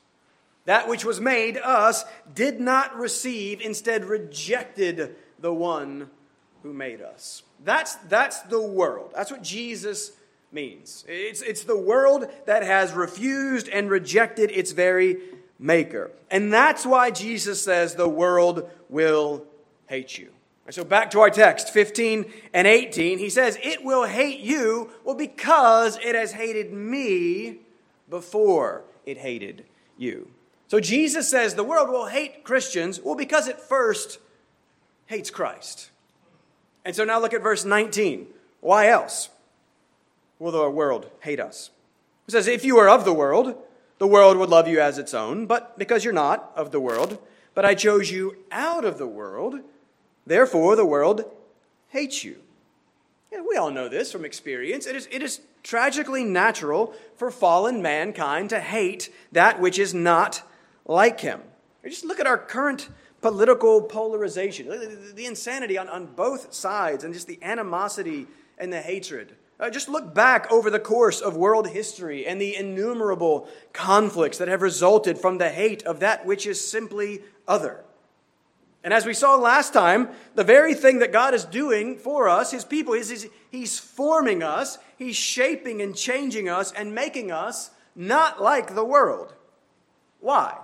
That 0.66 0.88
which 0.88 1.06
was 1.06 1.20
made, 1.20 1.58
us, 1.58 2.06
did 2.34 2.60
not 2.60 2.98
receive, 2.98 3.62
instead 3.62 4.06
rejected 4.06 5.16
the 5.40 5.54
one 5.54 6.10
who 6.62 6.74
made 6.74 7.02
us. 7.02 7.44
That's, 7.64 7.96
that's 7.96 8.42
the 8.42 8.62
world. 8.62 9.12
That's 9.16 9.32
what 9.32 9.42
Jesus 9.42 10.12
means. 10.52 11.06
It's, 11.08 11.42
it's 11.42 11.64
the 11.64 11.78
world 11.78 12.28
that 12.46 12.64
has 12.64 12.94
refused 12.94 13.70
and 13.70 13.90
rejected 13.90 14.52
its 14.52 14.72
very 14.72 15.18
maker. 15.58 16.12
And 16.30 16.52
that's 16.52 16.86
why 16.86 17.12
Jesus 17.12 17.62
says 17.62 17.96
the 17.96 18.10
world 18.10 18.70
will 18.90 19.46
hate 19.88 20.18
you. 20.18 20.30
So 20.70 20.84
back 20.84 21.12
to 21.12 21.22
our 21.22 21.30
text, 21.30 21.70
15 21.70 22.26
and 22.54 22.68
18. 22.68 23.20
He 23.20 23.30
says, 23.30 23.58
It 23.64 23.84
will 23.84 24.04
hate 24.04 24.40
you, 24.40 24.92
well, 25.04 25.16
because 25.16 25.98
it 25.98 26.14
has 26.14 26.34
hated 26.34 26.74
me 26.74 27.60
before 28.10 28.84
it 29.06 29.18
hated 29.18 29.64
you. 29.98 30.30
So 30.68 30.80
Jesus 30.80 31.30
says 31.30 31.56
the 31.56 31.64
world 31.64 31.90
will 31.90 32.08
hate 32.08 32.44
Christians, 32.44 33.00
well, 33.02 33.16
because 33.16 33.48
it 33.48 33.60
first 33.60 34.20
hates 35.06 35.30
Christ. 35.30 35.90
And 36.84 36.96
so 36.96 37.06
now 37.06 37.20
look 37.20 37.34
at 37.34 37.42
verse 37.42 37.64
19. 37.64 38.28
Why 38.60 38.88
else 38.88 39.30
will 40.40 40.52
the 40.52 40.70
world 40.70 41.10
hate 41.22 41.40
us? 41.40 41.70
It 42.28 42.32
says, 42.32 42.48
If 42.48 42.66
you 42.66 42.76
were 42.76 42.90
of 42.90 43.06
the 43.06 43.14
world, 43.14 43.56
the 44.00 44.08
world 44.08 44.38
would 44.38 44.50
love 44.50 44.68
you 44.68 44.82
as 44.82 44.98
its 44.98 45.14
own, 45.14 45.46
but 45.46 45.78
because 45.80 46.04
you're 46.04 46.14
not 46.14 46.52
of 46.56 46.72
the 46.72 46.80
world, 46.80 47.18
but 47.56 47.66
I 47.66 47.74
chose 47.74 48.12
you 48.12 48.36
out 48.52 48.86
of 48.86 48.98
the 48.98 49.08
world, 49.08 49.62
Therefore, 50.28 50.76
the 50.76 50.86
world 50.86 51.24
hates 51.90 52.24
you. 52.24 52.38
Yeah, 53.32 53.42
we 53.48 53.56
all 53.56 53.72
know 53.72 53.88
this 53.88 54.12
from 54.12 54.26
experience. 54.26 54.86
It 54.86 54.96
is, 54.96 55.08
it 55.12 55.24
is 55.24 55.42
tragically 55.64 56.24
natural 56.24 56.94
for 57.16 57.32
fallen 57.32 57.82
mankind 57.82 58.50
to 58.50 58.60
hate 58.60 59.14
that 59.32 59.60
which 59.60 59.80
is 59.80 59.94
not 59.94 60.44
like 60.86 61.22
him. 61.22 61.42
Just 61.86 62.06
look 62.06 62.20
at 62.20 62.28
our 62.28 62.38
current 62.38 62.90
political 63.22 63.82
polarization, 63.82 64.68
the 64.68 65.26
insanity 65.26 65.78
on, 65.78 65.88
on 65.88 66.06
both 66.08 66.54
sides, 66.54 67.04
and 67.04 67.14
just 67.14 67.28
the 67.28 67.40
animosity 67.42 68.28
and 68.58 68.72
the 68.72 68.82
hatred. 68.82 69.36
Uh, 69.60 69.70
just 69.70 69.90
look 69.90 70.14
back 70.14 70.52
over 70.52 70.70
the 70.70 70.80
course 70.80 71.20
of 71.20 71.36
world 71.36 71.70
history 71.70 72.28
and 72.28 72.40
the 72.40 72.56
innumerable 72.56 73.48
conflicts 73.74 74.38
that 74.38 74.48
have 74.48 74.62
resulted 74.62 75.18
from 75.18 75.38
the 75.38 75.50
hate 75.50 75.84
of 75.84 76.00
that 76.02 76.26
which 76.26 76.46
is 76.46 76.66
simply 76.66 77.22
other. 77.48 77.84
And 78.88 78.94
as 78.94 79.06
we 79.06 79.14
saw 79.14 79.36
last 79.36 79.74
time, 79.74 80.08
the 80.36 80.46
very 80.46 80.74
thing 80.74 81.00
that 81.00 81.12
God 81.12 81.34
is 81.34 81.44
doing 81.44 81.98
for 81.98 82.30
us, 82.30 82.52
his 82.52 82.64
people, 82.64 82.94
is, 82.94 83.28
he's 83.52 83.78
forming 83.78 84.42
us, 84.42 84.78
he's 84.98 85.18
shaping 85.18 85.82
and 85.82 85.94
changing 85.94 86.48
us 86.48 86.72
and 86.72 86.96
making 86.96 87.30
us 87.30 87.72
not 87.98 88.42
like 88.42 88.76
the 88.76 88.86
world. 88.86 89.34
Why? 90.22 90.58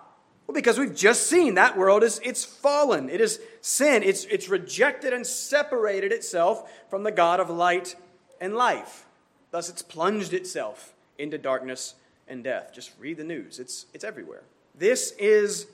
Well, 0.48 0.56
because 0.56 0.80
we've 0.80 0.96
just 0.96 1.28
seen 1.28 1.56
that 1.56 1.78
world 1.78 2.02
is 2.02 2.22
it's 2.24 2.46
fallen. 2.46 3.10
It 3.10 3.20
is 3.20 3.42
sin. 3.60 4.04
It's, 4.04 4.24
it's 4.24 4.48
rejected 4.48 5.12
and 5.12 5.28
separated 5.28 6.14
itself 6.14 6.72
from 6.90 7.04
the 7.04 7.12
God 7.12 7.42
of 7.42 7.50
light 7.50 7.98
and 8.40 8.56
life. 8.56 9.06
Thus, 9.52 9.68
it's 9.68 9.82
plunged 9.82 10.32
itself 10.32 10.94
into 11.18 11.38
darkness 11.38 11.96
and 12.30 12.42
death. 12.42 12.72
Just 12.74 12.92
read 12.98 13.18
the 13.18 13.26
news, 13.26 13.60
it's, 13.60 13.86
it's 13.94 14.06
everywhere. 14.06 14.44
This 14.74 15.12
is 15.20 15.68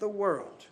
the 0.00 0.08
world. 0.10 0.66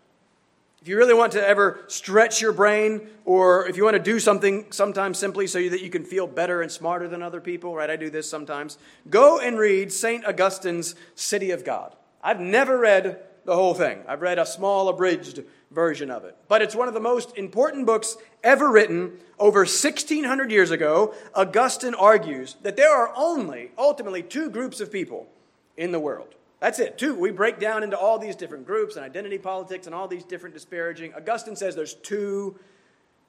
If 0.82 0.88
you 0.88 0.96
really 0.96 1.14
want 1.14 1.30
to 1.34 1.46
ever 1.48 1.78
stretch 1.86 2.40
your 2.40 2.50
brain, 2.50 3.06
or 3.24 3.68
if 3.68 3.76
you 3.76 3.84
want 3.84 3.94
to 3.94 4.02
do 4.02 4.18
something 4.18 4.66
sometimes 4.70 5.16
simply 5.16 5.46
so 5.46 5.68
that 5.68 5.80
you 5.80 5.90
can 5.90 6.02
feel 6.04 6.26
better 6.26 6.60
and 6.60 6.72
smarter 6.72 7.06
than 7.06 7.22
other 7.22 7.40
people, 7.40 7.72
right? 7.72 7.88
I 7.88 7.94
do 7.94 8.10
this 8.10 8.28
sometimes. 8.28 8.78
Go 9.08 9.38
and 9.38 9.56
read 9.56 9.92
St. 9.92 10.26
Augustine's 10.26 10.96
City 11.14 11.52
of 11.52 11.64
God. 11.64 11.94
I've 12.20 12.40
never 12.40 12.76
read 12.76 13.20
the 13.44 13.54
whole 13.54 13.74
thing, 13.74 14.02
I've 14.08 14.22
read 14.22 14.40
a 14.40 14.46
small, 14.46 14.88
abridged 14.88 15.44
version 15.70 16.10
of 16.10 16.24
it. 16.24 16.36
But 16.48 16.62
it's 16.62 16.74
one 16.74 16.88
of 16.88 16.94
the 16.94 17.00
most 17.00 17.38
important 17.38 17.86
books 17.86 18.16
ever 18.42 18.68
written. 18.68 19.18
Over 19.38 19.60
1600 19.60 20.50
years 20.50 20.72
ago, 20.72 21.14
Augustine 21.32 21.94
argues 21.94 22.56
that 22.62 22.76
there 22.76 22.92
are 22.92 23.12
only, 23.16 23.70
ultimately, 23.78 24.24
two 24.24 24.50
groups 24.50 24.80
of 24.80 24.90
people 24.90 25.28
in 25.76 25.92
the 25.92 26.00
world 26.00 26.34
that's 26.62 26.78
it. 26.78 26.96
Two, 26.96 27.16
we 27.16 27.32
break 27.32 27.58
down 27.58 27.82
into 27.82 27.98
all 27.98 28.20
these 28.20 28.36
different 28.36 28.68
groups 28.68 28.94
and 28.94 29.04
identity 29.04 29.36
politics 29.36 29.86
and 29.86 29.94
all 29.96 30.06
these 30.06 30.22
different 30.22 30.54
disparaging. 30.54 31.12
Augustine 31.12 31.56
says 31.56 31.74
there's 31.74 31.94
two 31.94 32.56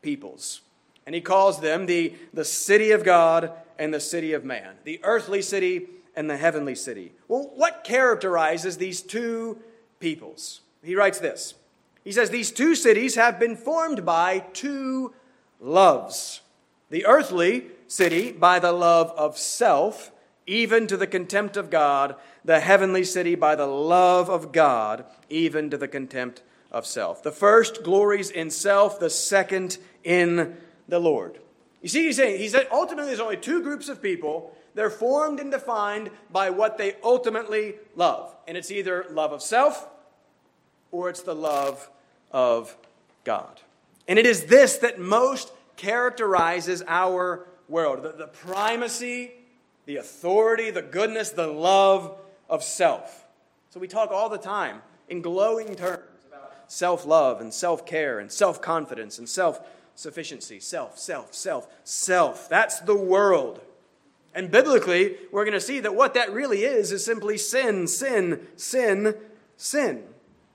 peoples. 0.04 0.62
And 1.08 1.16
he 1.16 1.20
calls 1.20 1.60
them 1.60 1.88
the, 1.88 2.14
the 2.32 2.46
city 2.46 2.92
of 2.92 3.04
God 3.04 3.52
and 3.80 3.92
the 3.92 4.00
city 4.00 4.34
of 4.34 4.46
man, 4.46 4.76
the 4.84 5.00
earthly 5.02 5.42
city 5.42 5.88
and 6.16 6.30
the 6.30 6.38
heavenly 6.38 6.76
city. 6.76 7.12
Well, 7.28 7.52
what 7.56 7.84
characterizes 7.84 8.78
these 8.78 9.02
two 9.02 9.58
peoples? 10.00 10.62
He 10.84 10.96
writes 10.96 11.18
this 11.18 11.56
He 12.04 12.12
says, 12.12 12.30
These 12.30 12.52
two 12.52 12.76
cities 12.76 13.16
have 13.16 13.40
been 13.40 13.56
formed 13.56 14.06
by 14.06 14.46
two 14.54 15.12
loves. 15.60 16.42
The 16.92 17.08
earthly 17.08 17.66
city 17.88 18.32
by 18.32 18.60
the 18.60 18.74
love 18.74 19.12
of 19.18 19.40
self, 19.40 20.12
even 20.46 20.86
to 20.86 20.98
the 20.98 21.08
contempt 21.08 21.58
of 21.58 21.72
God 21.72 22.16
the 22.46 22.60
heavenly 22.60 23.04
city 23.04 23.36
by 23.36 23.56
the 23.56 23.66
love 23.66 24.30
of 24.30 24.52
God, 24.52 25.06
even 25.30 25.70
to 25.70 25.78
the 25.78 25.88
contempt 25.88 26.44
of 26.72 26.86
self. 26.86 27.24
The 27.24 27.32
first 27.32 27.84
glories 27.84 28.30
in 28.30 28.50
self, 28.50 29.00
the 29.00 29.10
second 29.10 29.78
in 30.04 30.58
the 30.88 31.00
Lord. 31.00 31.40
You 31.82 31.90
see, 31.90 32.06
he's 32.06 32.18
saying, 32.18 32.40
he 32.40 32.50
said 32.50 32.68
ultimately 32.72 33.10
there's 33.10 33.20
only 33.20 33.38
two 33.38 33.62
groups 33.62 33.90
of 33.90 34.02
people. 34.02 34.56
They're 34.74 34.90
formed 34.90 35.40
and 35.40 35.52
defined 35.52 36.10
by 36.32 36.50
what 36.50 36.78
they 36.78 36.96
ultimately 37.04 37.76
love. 37.96 38.36
And 38.48 38.58
it's 38.58 38.72
either 38.72 39.06
love 39.12 39.32
of 39.32 39.42
self 39.42 39.88
or 40.92 41.10
it's 41.10 41.22
the 41.22 41.36
love 41.36 41.90
of 42.32 42.76
God. 43.24 43.62
And 44.08 44.18
it 44.18 44.26
is 44.26 44.46
this 44.46 44.78
that 44.78 45.00
most 45.00 45.52
characterizes 45.76 46.84
our 46.88 47.48
world 47.68 48.04
the, 48.04 48.12
the 48.12 48.28
primacy, 48.28 49.32
the 49.86 49.98
authority, 49.98 50.72
the 50.72 50.82
goodness, 50.82 51.32
the 51.32 51.48
love 51.48 52.18
of 52.54 52.64
self. 52.64 53.26
So 53.72 53.80
we 53.80 53.88
talk 53.88 54.12
all 54.12 54.30
the 54.30 54.38
time 54.38 54.84
in 55.10 55.24
glowing 55.24 55.76
terms 55.76 56.04
about 56.28 56.54
self 56.68 57.04
love 57.04 57.42
and 57.42 57.52
self 57.52 57.84
care 57.84 58.20
and 58.20 58.32
self 58.32 58.62
confidence 58.62 59.18
and 59.18 59.28
self 59.28 59.60
sufficiency. 59.96 60.60
Self, 60.60 61.00
self, 61.00 61.34
self, 61.34 61.68
self. 61.84 62.48
That's 62.48 62.80
the 62.82 62.96
world. 62.96 63.60
And 64.36 64.52
biblically, 64.52 65.16
we're 65.32 65.46
going 65.46 65.54
to 65.54 65.60
see 65.60 65.80
that 65.80 65.96
what 65.96 66.14
that 66.14 66.32
really 66.32 66.64
is 66.64 66.92
is 66.92 67.04
simply 67.04 67.40
sin, 67.40 67.88
sin, 67.88 68.48
sin, 68.56 69.16
sin. 69.58 70.04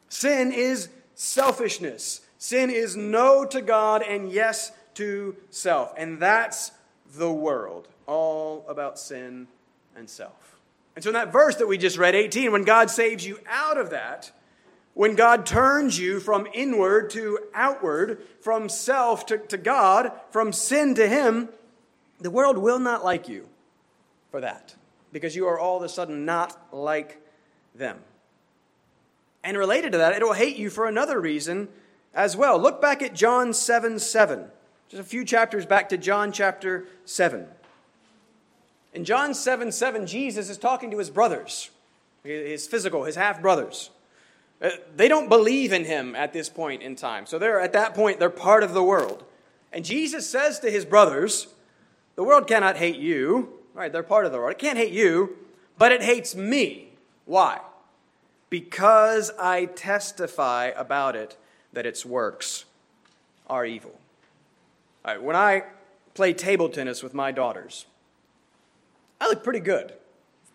Sin 0.09 0.53
is 0.53 0.89
selfishness. 1.17 2.21
Sin 2.39 2.71
is 2.71 2.97
no 2.97 3.45
to 3.45 3.61
God 3.61 4.03
and 4.03 4.31
yes 4.31 4.71
to 4.95 5.37
self. 5.51 5.93
And 5.97 6.21
that's 6.21 6.71
the 7.17 7.33
world, 7.33 7.89
all 8.07 8.65
about 8.69 9.01
sin 9.01 9.49
and 9.97 10.09
self. 10.09 10.58
And 10.99 11.05
so, 11.05 11.11
in 11.11 11.15
that 11.15 11.31
verse 11.31 11.55
that 11.55 11.69
we 11.69 11.79
just 11.79 11.97
read, 11.97 12.17
18, 12.17 12.51
when 12.51 12.65
God 12.65 12.91
saves 12.91 13.25
you 13.25 13.39
out 13.47 13.79
of 13.79 13.91
that, 13.91 14.33
when 14.95 15.15
God 15.15 15.47
turns 15.47 15.97
you 15.97 16.19
from 16.19 16.49
inward 16.53 17.11
to 17.11 17.39
outward, 17.55 18.21
from 18.41 18.69
self 18.69 19.25
to, 19.27 19.39
to 19.39 19.57
God, 19.57 20.11
from 20.31 20.53
sin 20.53 20.97
to 20.97 21.09
Him, 21.09 21.51
the 22.19 22.33
world 22.33 22.59
will 22.59 22.81
not 22.81 23.05
like 23.05 23.29
you 23.29 23.47
for 24.33 24.41
that 24.41 24.75
because 25.13 25.37
you 25.37 25.47
are 25.47 25.57
all 25.57 25.77
of 25.77 25.85
a 25.85 25.89
sudden 25.89 26.25
not 26.25 26.75
like 26.75 27.23
them. 27.77 28.01
And 29.45 29.57
related 29.57 29.93
to 29.93 29.99
that, 29.99 30.17
it 30.17 30.25
will 30.25 30.33
hate 30.33 30.57
you 30.57 30.69
for 30.69 30.89
another 30.89 31.21
reason 31.21 31.69
as 32.13 32.37
well. 32.37 32.59
Look 32.59 32.83
back 32.83 33.03
at 33.03 33.15
John 33.15 33.53
7 33.53 34.01
7. 34.01 34.47
Just 34.89 35.01
a 35.01 35.05
few 35.05 35.25
chapters 35.25 35.65
back 35.65 35.91
to 35.91 35.97
John 35.97 36.33
chapter 36.33 36.87
7. 37.05 37.47
In 38.99 39.05
John 39.05 39.33
7 39.33 39.71
7, 39.71 40.09
Jesus 40.09 40.51
is 40.51 40.59
talking 40.59 40.91
to 40.91 40.99
his 40.99 41.09
brothers, 41.09 41.71
his 42.25 42.67
physical, 42.67 43.05
his 43.05 43.15
half 43.15 43.41
brothers. 43.41 43.91
Uh, 44.61 44.71
they 44.97 45.07
don't 45.07 45.29
believe 45.29 45.73
in 45.73 45.85
him 45.85 46.17
at 46.17 46.33
this 46.33 46.49
point 46.49 46.83
in 46.83 46.97
time. 46.97 47.25
So 47.25 47.39
they're 47.39 47.61
at 47.61 47.73
that 47.75 47.95
point, 47.95 48.19
they're 48.19 48.29
part 48.29 48.65
of 48.65 48.75
the 48.75 48.83
world. 48.83 49.23
And 49.73 49.85
Jesus 49.85 50.29
says 50.29 50.59
to 50.59 50.69
his 50.69 50.85
brothers, 50.85 51.47
The 52.17 52.25
world 52.25 52.49
cannot 52.49 52.77
hate 52.77 52.97
you. 52.97 53.61
Right, 53.73 53.93
they're 53.93 54.03
part 54.03 54.27
of 54.27 54.33
the 54.33 54.39
world. 54.39 54.51
It 54.51 54.59
can't 54.59 54.77
hate 54.77 54.93
you, 54.93 55.37
but 55.79 55.93
it 55.93 56.03
hates 56.03 56.35
me. 56.35 56.89
Why? 57.25 57.61
Because 58.51 59.31
I 59.39 59.67
testify 59.67 60.73
about 60.75 61.15
it 61.15 61.37
that 61.73 61.87
its 61.87 62.05
works 62.05 62.65
are 63.47 63.65
evil. 63.65 63.97
All 65.05 65.13
right, 65.15 65.23
when 65.23 65.37
I 65.37 65.67
play 66.15 66.33
table 66.33 66.69
tennis 66.69 67.01
with 67.01 67.15
my 67.15 67.31
daughters, 67.31 67.87
I 69.21 69.29
look 69.29 69.43
pretty 69.43 69.61
good. 69.61 69.93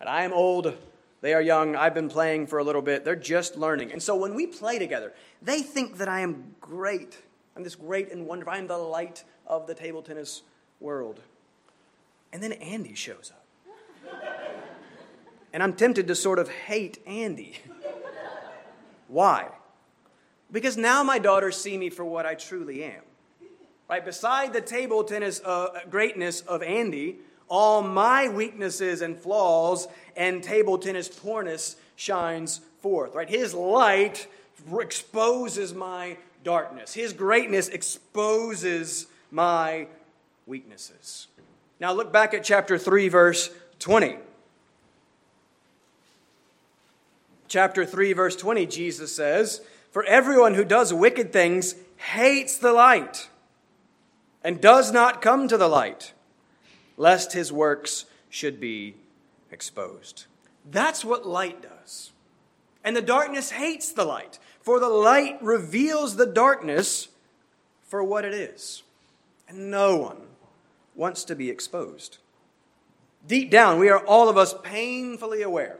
And 0.00 0.08
I 0.08 0.24
am 0.24 0.32
old, 0.32 0.74
they 1.20 1.34
are 1.34 1.40
young, 1.40 1.76
I've 1.76 1.94
been 1.94 2.08
playing 2.08 2.46
for 2.46 2.58
a 2.58 2.64
little 2.64 2.82
bit, 2.82 3.04
they're 3.04 3.16
just 3.16 3.56
learning. 3.56 3.92
And 3.92 4.02
so 4.02 4.16
when 4.16 4.34
we 4.34 4.46
play 4.46 4.78
together, 4.78 5.12
they 5.40 5.62
think 5.62 5.98
that 5.98 6.08
I 6.08 6.20
am 6.20 6.54
great. 6.60 7.18
I'm 7.56 7.62
this 7.62 7.74
great 7.74 8.10
and 8.10 8.26
wonderful. 8.26 8.52
I'm 8.52 8.66
the 8.66 8.76
light 8.76 9.24
of 9.46 9.66
the 9.66 9.74
table 9.74 10.02
tennis 10.02 10.42
world. 10.80 11.20
And 12.32 12.42
then 12.42 12.52
Andy 12.52 12.94
shows 12.94 13.32
up. 13.32 13.44
and 15.52 15.62
I'm 15.62 15.72
tempted 15.72 16.08
to 16.08 16.14
sort 16.14 16.38
of 16.38 16.48
hate 16.48 16.98
Andy. 17.06 17.58
Why? 19.08 19.48
Because 20.50 20.76
now 20.76 21.02
my 21.02 21.18
daughters 21.18 21.56
see 21.56 21.78
me 21.78 21.90
for 21.90 22.04
what 22.04 22.26
I 22.26 22.34
truly 22.34 22.82
am. 22.84 23.02
Right? 23.88 24.04
Beside 24.04 24.52
the 24.52 24.60
table 24.60 25.04
tennis 25.04 25.40
uh, 25.44 25.80
greatness 25.90 26.40
of 26.40 26.62
Andy, 26.62 27.18
all 27.48 27.82
my 27.82 28.28
weaknesses 28.28 29.02
and 29.02 29.18
flaws 29.18 29.86
and 30.16 30.42
table 30.42 30.78
tennis 30.78 31.08
poorness 31.08 31.76
shines 31.96 32.60
forth. 32.80 33.14
Right? 33.14 33.28
His 33.28 33.54
light 33.54 34.28
exposes 34.78 35.74
my 35.74 36.16
darkness. 36.42 36.94
His 36.94 37.12
greatness 37.12 37.68
exposes 37.68 39.06
my 39.30 39.88
weaknesses. 40.46 41.26
Now 41.80 41.92
look 41.92 42.12
back 42.12 42.34
at 42.34 42.44
chapter 42.44 42.78
3, 42.78 43.08
verse 43.08 43.50
20. 43.78 44.16
Chapter 47.48 47.84
3, 47.84 48.12
verse 48.12 48.36
20, 48.36 48.66
Jesus 48.66 49.14
says, 49.14 49.60
For 49.90 50.04
everyone 50.04 50.54
who 50.54 50.64
does 50.64 50.92
wicked 50.92 51.32
things 51.32 51.74
hates 51.96 52.56
the 52.56 52.72
light 52.72 53.28
and 54.42 54.60
does 54.60 54.92
not 54.92 55.22
come 55.22 55.48
to 55.48 55.56
the 55.56 55.68
light, 55.68 56.12
lest 56.96 57.32
his 57.32 57.52
works 57.52 58.06
should 58.30 58.60
be 58.60 58.94
exposed. 59.50 60.24
That's 60.70 61.04
what 61.04 61.26
light 61.26 61.62
does. 61.62 62.12
And 62.82 62.96
the 62.96 63.02
darkness 63.02 63.50
hates 63.50 63.92
the 63.92 64.04
light, 64.04 64.38
for 64.60 64.78
the 64.78 64.88
light 64.88 65.38
reveals 65.42 66.16
the 66.16 66.26
darkness 66.26 67.08
for 67.82 68.02
what 68.02 68.24
it 68.24 68.34
is. 68.34 68.82
And 69.48 69.70
no 69.70 69.96
one 69.96 70.18
wants 70.94 71.24
to 71.24 71.34
be 71.34 71.50
exposed. 71.50 72.18
Deep 73.26 73.50
down, 73.50 73.78
we 73.78 73.88
are 73.88 74.04
all 74.04 74.28
of 74.28 74.36
us 74.36 74.54
painfully 74.62 75.42
aware 75.42 75.78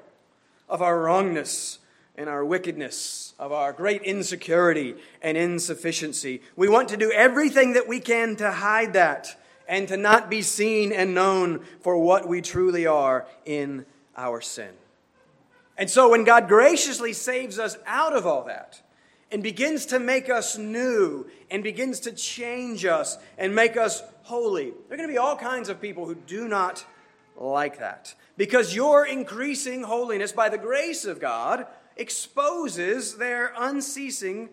of 0.68 0.80
our 0.80 0.98
wrongness 0.98 1.78
and 2.16 2.28
our 2.28 2.44
wickedness, 2.44 3.34
of 3.38 3.52
our 3.52 3.72
great 3.72 4.02
insecurity 4.02 4.94
and 5.20 5.36
insufficiency. 5.36 6.40
We 6.56 6.68
want 6.68 6.88
to 6.90 6.96
do 6.96 7.12
everything 7.12 7.74
that 7.74 7.88
we 7.88 8.00
can 8.00 8.36
to 8.36 8.50
hide 8.50 8.92
that 8.94 9.38
and 9.68 9.88
to 9.88 9.96
not 9.96 10.30
be 10.30 10.42
seen 10.42 10.92
and 10.92 11.14
known 11.14 11.64
for 11.80 11.96
what 11.96 12.28
we 12.28 12.40
truly 12.40 12.86
are 12.86 13.26
in 13.44 13.86
our 14.16 14.40
sin. 14.40 14.70
And 15.76 15.90
so, 15.90 16.10
when 16.10 16.24
God 16.24 16.48
graciously 16.48 17.12
saves 17.12 17.58
us 17.58 17.76
out 17.86 18.14
of 18.14 18.26
all 18.26 18.44
that, 18.44 18.80
and 19.34 19.42
begins 19.42 19.86
to 19.86 19.98
make 19.98 20.30
us 20.30 20.56
new 20.56 21.26
and 21.50 21.64
begins 21.64 21.98
to 21.98 22.12
change 22.12 22.84
us 22.84 23.18
and 23.36 23.52
make 23.52 23.76
us 23.76 24.00
holy. 24.22 24.70
There 24.70 24.94
are 24.94 24.96
going 24.96 25.08
to 25.08 25.12
be 25.12 25.18
all 25.18 25.36
kinds 25.36 25.68
of 25.68 25.80
people 25.80 26.06
who 26.06 26.14
do 26.14 26.46
not 26.46 26.84
like 27.36 27.80
that 27.80 28.14
because 28.36 28.76
your 28.76 29.04
increasing 29.04 29.82
holiness 29.82 30.30
by 30.30 30.48
the 30.50 30.56
grace 30.56 31.04
of 31.04 31.18
God 31.18 31.66
exposes 31.96 33.16
their 33.16 33.52
unceasing 33.58 34.50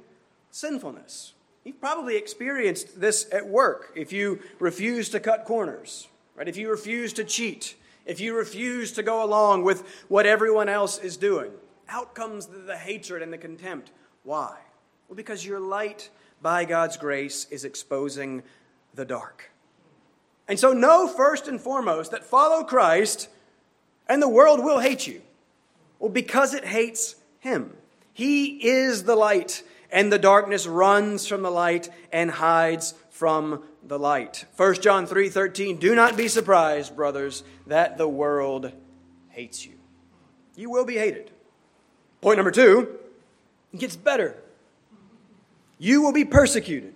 sinfulness. 0.49 1.33
You've 1.63 1.79
probably 1.79 2.17
experienced 2.17 2.99
this 2.99 3.27
at 3.31 3.47
work 3.47 3.91
if 3.95 4.11
you 4.11 4.39
refuse 4.59 5.09
to 5.09 5.19
cut 5.19 5.45
corners, 5.45 6.07
right? 6.35 6.47
If 6.47 6.57
you 6.57 6.69
refuse 6.69 7.13
to 7.13 7.23
cheat, 7.23 7.75
if 8.05 8.19
you 8.19 8.35
refuse 8.35 8.91
to 8.93 9.03
go 9.03 9.23
along 9.23 9.63
with 9.63 9.83
what 10.07 10.25
everyone 10.25 10.69
else 10.69 10.97
is 10.97 11.17
doing. 11.17 11.51
Out 11.87 12.15
comes 12.15 12.47
the, 12.47 12.77
hatred 12.77 13.21
and 13.21 13.31
the 13.31 13.37
contempt. 13.37 13.91
Why? 14.23 14.55
Well, 15.07 15.15
because 15.15 15.45
your 15.45 15.59
light, 15.59 16.09
by 16.41 16.65
God's 16.65 16.97
grace, 16.97 17.45
is 17.51 17.65
exposing 17.65 18.43
the 18.95 19.05
dark. 19.05 19.51
And 20.47 20.59
so, 20.59 20.73
know 20.73 21.07
first 21.07 21.47
and 21.47 21.61
foremost 21.61 22.11
that 22.11 22.25
follow 22.25 22.63
Christ 22.63 23.29
and 24.07 24.21
the 24.21 24.29
world 24.29 24.63
will 24.63 24.79
hate 24.79 25.05
you. 25.05 25.21
Well, 25.99 26.09
because 26.09 26.53
it 26.53 26.65
hates 26.65 27.15
Him. 27.39 27.73
He 28.13 28.67
is 28.67 29.03
the 29.03 29.15
light, 29.15 29.63
and 29.91 30.11
the 30.11 30.19
darkness 30.19 30.67
runs 30.67 31.27
from 31.27 31.41
the 31.41 31.51
light 31.51 31.89
and 32.11 32.31
hides 32.31 32.93
from 33.09 33.63
the 33.83 33.99
light. 33.99 34.45
1 34.55 34.81
John 34.81 35.05
3:13 35.05 35.79
Do 35.79 35.95
not 35.95 36.17
be 36.17 36.27
surprised, 36.27 36.95
brothers, 36.95 37.43
that 37.67 37.97
the 37.97 38.07
world 38.07 38.71
hates 39.29 39.65
you. 39.65 39.73
You 40.55 40.69
will 40.69 40.85
be 40.85 40.97
hated. 40.97 41.31
Point 42.21 42.37
number 42.37 42.51
2, 42.51 42.99
it 43.73 43.79
gets 43.79 43.95
better 43.95 44.37
you 45.81 46.03
will 46.03 46.11
be 46.11 46.25
persecuted. 46.25 46.93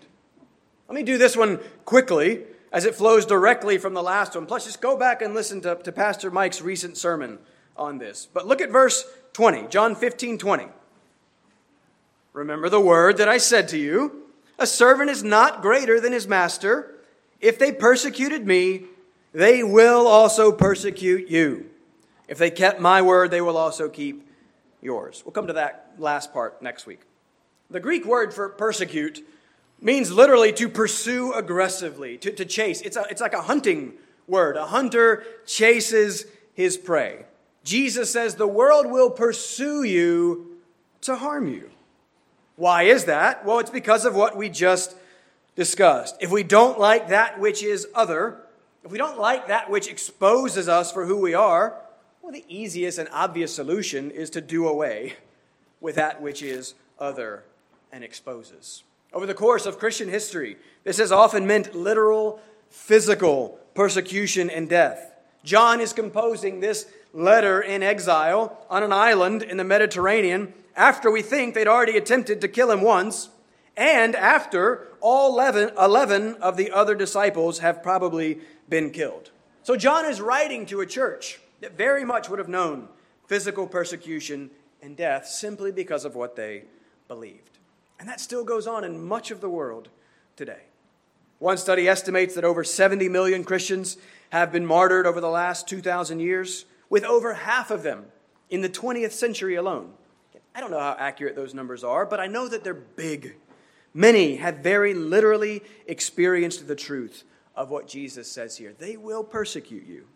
Let 0.88 0.94
me 0.94 1.02
do 1.02 1.18
this 1.18 1.36
one 1.36 1.60
quickly 1.86 2.44
as 2.72 2.86
it 2.86 2.94
flows 2.94 3.26
directly 3.26 3.80
from 3.80 3.96
the 3.96 4.04
last 4.04 4.36
one. 4.36 4.46
Plus, 4.46 4.66
just 4.66 4.80
go 4.80 4.96
back 4.96 5.24
and 5.24 5.34
listen 5.34 5.60
to, 5.62 5.74
to 5.74 5.92
Pastor 5.92 6.30
Mike's 6.30 6.62
recent 6.62 6.96
sermon 6.96 7.40
on 7.76 7.98
this. 7.98 8.28
But 8.32 8.46
look 8.46 8.62
at 8.62 8.70
verse 8.70 9.04
20, 9.34 9.70
John 9.70 9.96
15 9.96 10.38
20. 10.38 10.68
Remember 12.36 12.68
the 12.68 12.82
word 12.82 13.16
that 13.18 13.30
I 13.30 13.38
said 13.38 13.70
to 13.70 13.78
you 13.78 14.24
a 14.60 14.68
servant 14.68 15.10
is 15.10 15.24
not 15.24 15.62
greater 15.62 16.02
than 16.02 16.12
his 16.12 16.28
master. 16.28 16.96
If 17.40 17.58
they 17.58 17.72
persecuted 17.72 18.46
me, 18.46 18.86
they 19.34 19.64
will 19.64 20.06
also 20.06 20.52
persecute 20.52 21.30
you. 21.30 21.70
If 22.28 22.38
they 22.38 22.52
kept 22.52 22.80
my 22.80 23.02
word, 23.02 23.32
they 23.32 23.42
will 23.42 23.58
also 23.58 23.90
keep 23.90 24.30
yours. 24.82 25.24
We'll 25.26 25.32
come 25.32 25.48
to 25.48 25.54
that 25.54 25.94
last 25.98 26.34
part 26.34 26.62
next 26.62 26.86
week. 26.86 27.02
The 27.70 27.80
Greek 27.80 28.06
word 28.06 28.34
for 28.34 28.50
persecute 28.50 29.26
means 29.82 30.12
literally 30.12 30.52
to 30.54 30.68
pursue 30.68 31.34
aggressively, 31.34 32.18
to, 32.18 32.32
to 32.32 32.46
chase. 32.46 32.82
It's, 32.82 32.98
a, 32.98 33.06
it's 33.10 33.22
like 33.22 33.34
a 33.34 33.42
hunting 33.42 33.94
word. 34.28 34.58
A 34.58 34.68
hunter 34.68 35.24
chases 35.46 36.26
his 36.54 36.76
prey. 36.78 37.26
Jesus 37.64 38.12
says 38.12 38.36
the 38.36 38.48
world 38.48 38.88
will 38.88 39.10
pursue 39.10 39.84
you 39.84 40.60
to 41.02 41.16
harm 41.16 41.48
you. 41.48 41.70
Why 42.56 42.84
is 42.84 43.06
that? 43.06 43.46
Well, 43.46 43.60
it's 43.60 43.70
because 43.70 44.06
of 44.06 44.16
what 44.16 44.38
we 44.38 44.50
just 44.50 44.96
discussed. 45.56 46.16
If 46.20 46.32
we 46.32 46.44
don't 46.44 46.80
like 46.80 47.10
that 47.10 47.40
which 47.40 47.64
is 47.64 47.88
other, 47.94 48.38
if 48.84 48.92
we 48.92 48.98
don't 48.98 49.20
like 49.20 49.48
that 49.48 49.70
which 49.70 49.88
exposes 49.88 50.70
us 50.70 50.92
for 50.92 51.06
who 51.06 51.18
we 51.18 51.34
are, 51.34 51.76
well, 52.22 52.32
the 52.32 52.46
easiest 52.48 52.98
and 52.98 53.10
obvious 53.12 53.54
solution 53.54 54.10
is 54.12 54.30
to 54.32 54.42
do 54.42 54.68
away 54.68 55.14
with 55.82 55.96
that 55.96 56.22
which 56.22 56.42
is 56.42 56.76
other 57.00 57.44
and 57.92 58.04
exposes. 58.04 58.84
Over 59.14 59.26
the 59.26 59.34
course 59.34 59.66
of 59.66 59.80
Christian 59.80 60.10
history, 60.10 60.58
this 60.84 60.98
has 60.98 61.12
often 61.12 61.48
meant 61.48 61.76
literal 61.76 62.40
physical 62.70 63.60
persecution 63.74 64.50
and 64.50 64.70
death. 64.70 65.14
John 65.44 65.80
is 65.80 65.94
composing 65.94 66.60
this 66.60 66.88
letter 67.14 67.62
in 67.62 67.84
exile 67.84 68.66
on 68.70 68.84
an 68.84 68.92
island 68.92 69.44
in 69.44 69.58
the 69.58 69.64
Mediterranean 69.64 70.54
after 70.76 71.10
we 71.10 71.22
think 71.22 71.54
they'd 71.54 71.68
already 71.68 71.98
attempted 71.98 72.42
to 72.42 72.48
kill 72.48 72.72
him 72.72 72.82
once, 72.82 73.30
and 73.78 74.16
after 74.16 74.88
all 75.02 75.34
11, 75.34 75.72
11 75.78 76.36
of 76.36 76.58
the 76.58 76.72
other 76.72 76.96
disciples 76.96 77.60
have 77.60 77.84
probably 77.84 78.40
been 78.70 78.92
killed. 78.92 79.32
So 79.64 79.76
John 79.76 80.06
is 80.06 80.22
writing 80.22 80.66
to 80.68 80.82
a 80.82 80.86
church 80.86 81.40
that 81.62 81.78
very 81.78 82.06
much 82.06 82.30
would 82.30 82.40
have 82.40 82.48
known 82.48 82.88
physical 83.28 83.68
persecution 83.68 84.52
and 84.82 84.96
death 84.96 85.28
simply 85.28 85.72
because 85.72 86.06
of 86.06 86.16
what 86.16 86.36
they 86.36 86.64
believed. 87.08 87.58
And 88.00 88.08
that 88.08 88.20
still 88.20 88.44
goes 88.44 88.68
on 88.68 88.84
in 88.84 89.04
much 89.04 89.32
of 89.32 89.42
the 89.42 89.50
world 89.50 89.90
today. 90.36 90.62
One 91.40 91.58
study 91.58 91.88
estimates 91.88 92.36
that 92.36 92.44
over 92.44 92.64
70 92.64 93.10
million 93.10 93.44
Christians 93.44 93.98
have 94.30 94.52
been 94.52 94.66
martyred 94.66 95.08
over 95.08 95.20
the 95.20 95.30
last 95.30 95.68
2,000 95.68 96.20
years, 96.20 96.66
with 96.90 97.04
over 97.04 97.34
half 97.34 97.72
of 97.72 97.84
them 97.84 98.06
in 98.50 98.62
the 98.62 98.70
20th 98.70 99.12
century 99.12 99.56
alone. 99.56 99.94
I 100.56 100.62
don't 100.62 100.72
know 100.72 100.80
how 100.80 100.96
accurate 100.98 101.36
those 101.36 101.54
numbers 101.54 101.84
are, 101.84 102.06
but 102.06 102.22
I 102.22 102.28
know 102.28 102.48
that 102.48 102.64
they're 102.64 102.74
big. 102.74 103.36
Many 103.94 104.38
have 104.38 104.60
very 104.60 104.94
literally 104.94 105.62
experienced 105.86 106.66
the 106.66 106.76
truth 106.76 107.26
of 107.56 107.70
what 107.70 107.90
Jesus 107.90 108.32
says 108.32 108.56
here. 108.56 108.74
They 108.78 108.96
will 108.96 109.24
persecute 109.24 109.86
you. 109.86 110.08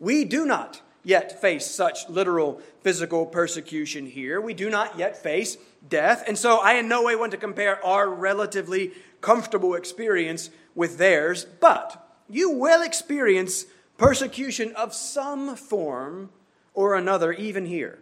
We 0.00 0.24
do 0.24 0.46
not 0.46 0.80
yet 1.04 1.40
face 1.40 1.66
such 1.66 2.08
literal 2.08 2.62
physical 2.80 3.26
persecution 3.26 4.06
here. 4.06 4.40
We 4.40 4.54
do 4.54 4.70
not 4.70 4.98
yet 4.98 5.22
face 5.22 5.58
death. 5.86 6.24
And 6.26 6.38
so 6.38 6.58
I 6.58 6.74
in 6.74 6.88
no 6.88 7.02
way 7.02 7.14
want 7.14 7.32
to 7.32 7.38
compare 7.38 7.84
our 7.84 8.08
relatively 8.08 8.92
comfortable 9.20 9.74
experience 9.74 10.48
with 10.74 10.96
theirs. 10.96 11.44
But 11.60 12.08
you 12.30 12.50
will 12.50 12.82
experience 12.82 13.66
persecution 13.98 14.72
of 14.74 14.94
some 14.94 15.54
form 15.54 16.30
or 16.72 16.94
another, 16.94 17.32
even 17.32 17.66
here. 17.66 18.01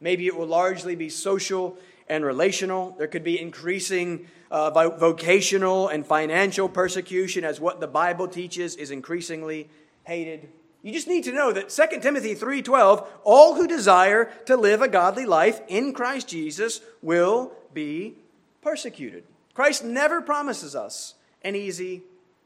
Maybe 0.00 0.26
it 0.26 0.36
will 0.36 0.46
largely 0.46 0.96
be 0.96 1.08
social 1.08 1.76
and 2.08 2.24
relational. 2.24 2.94
There 2.98 3.06
could 3.06 3.24
be 3.24 3.40
increasing 3.40 4.26
uh, 4.50 4.70
vocational 4.70 5.88
and 5.88 6.04
financial 6.04 6.68
persecution, 6.68 7.44
as 7.44 7.60
what 7.60 7.80
the 7.80 7.86
Bible 7.86 8.26
teaches 8.26 8.76
is 8.76 8.90
increasingly 8.90 9.68
hated. 10.04 10.48
You 10.82 10.92
just 10.92 11.08
need 11.08 11.24
to 11.24 11.32
know 11.32 11.52
that 11.52 11.70
2 11.70 12.00
Timothy 12.00 12.34
3:12, 12.34 13.06
all 13.22 13.54
who 13.54 13.66
desire 13.66 14.32
to 14.46 14.56
live 14.56 14.80
a 14.82 14.88
godly 14.88 15.26
life 15.26 15.60
in 15.68 15.92
Christ 15.92 16.28
Jesus 16.28 16.80
will 17.02 17.52
be 17.74 18.14
persecuted. 18.62 19.24
Christ 19.54 19.84
never 19.84 20.22
promises 20.22 20.74
us 20.74 21.14
an 21.42 21.54
easy 21.54 22.02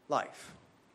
life. 0.08 0.52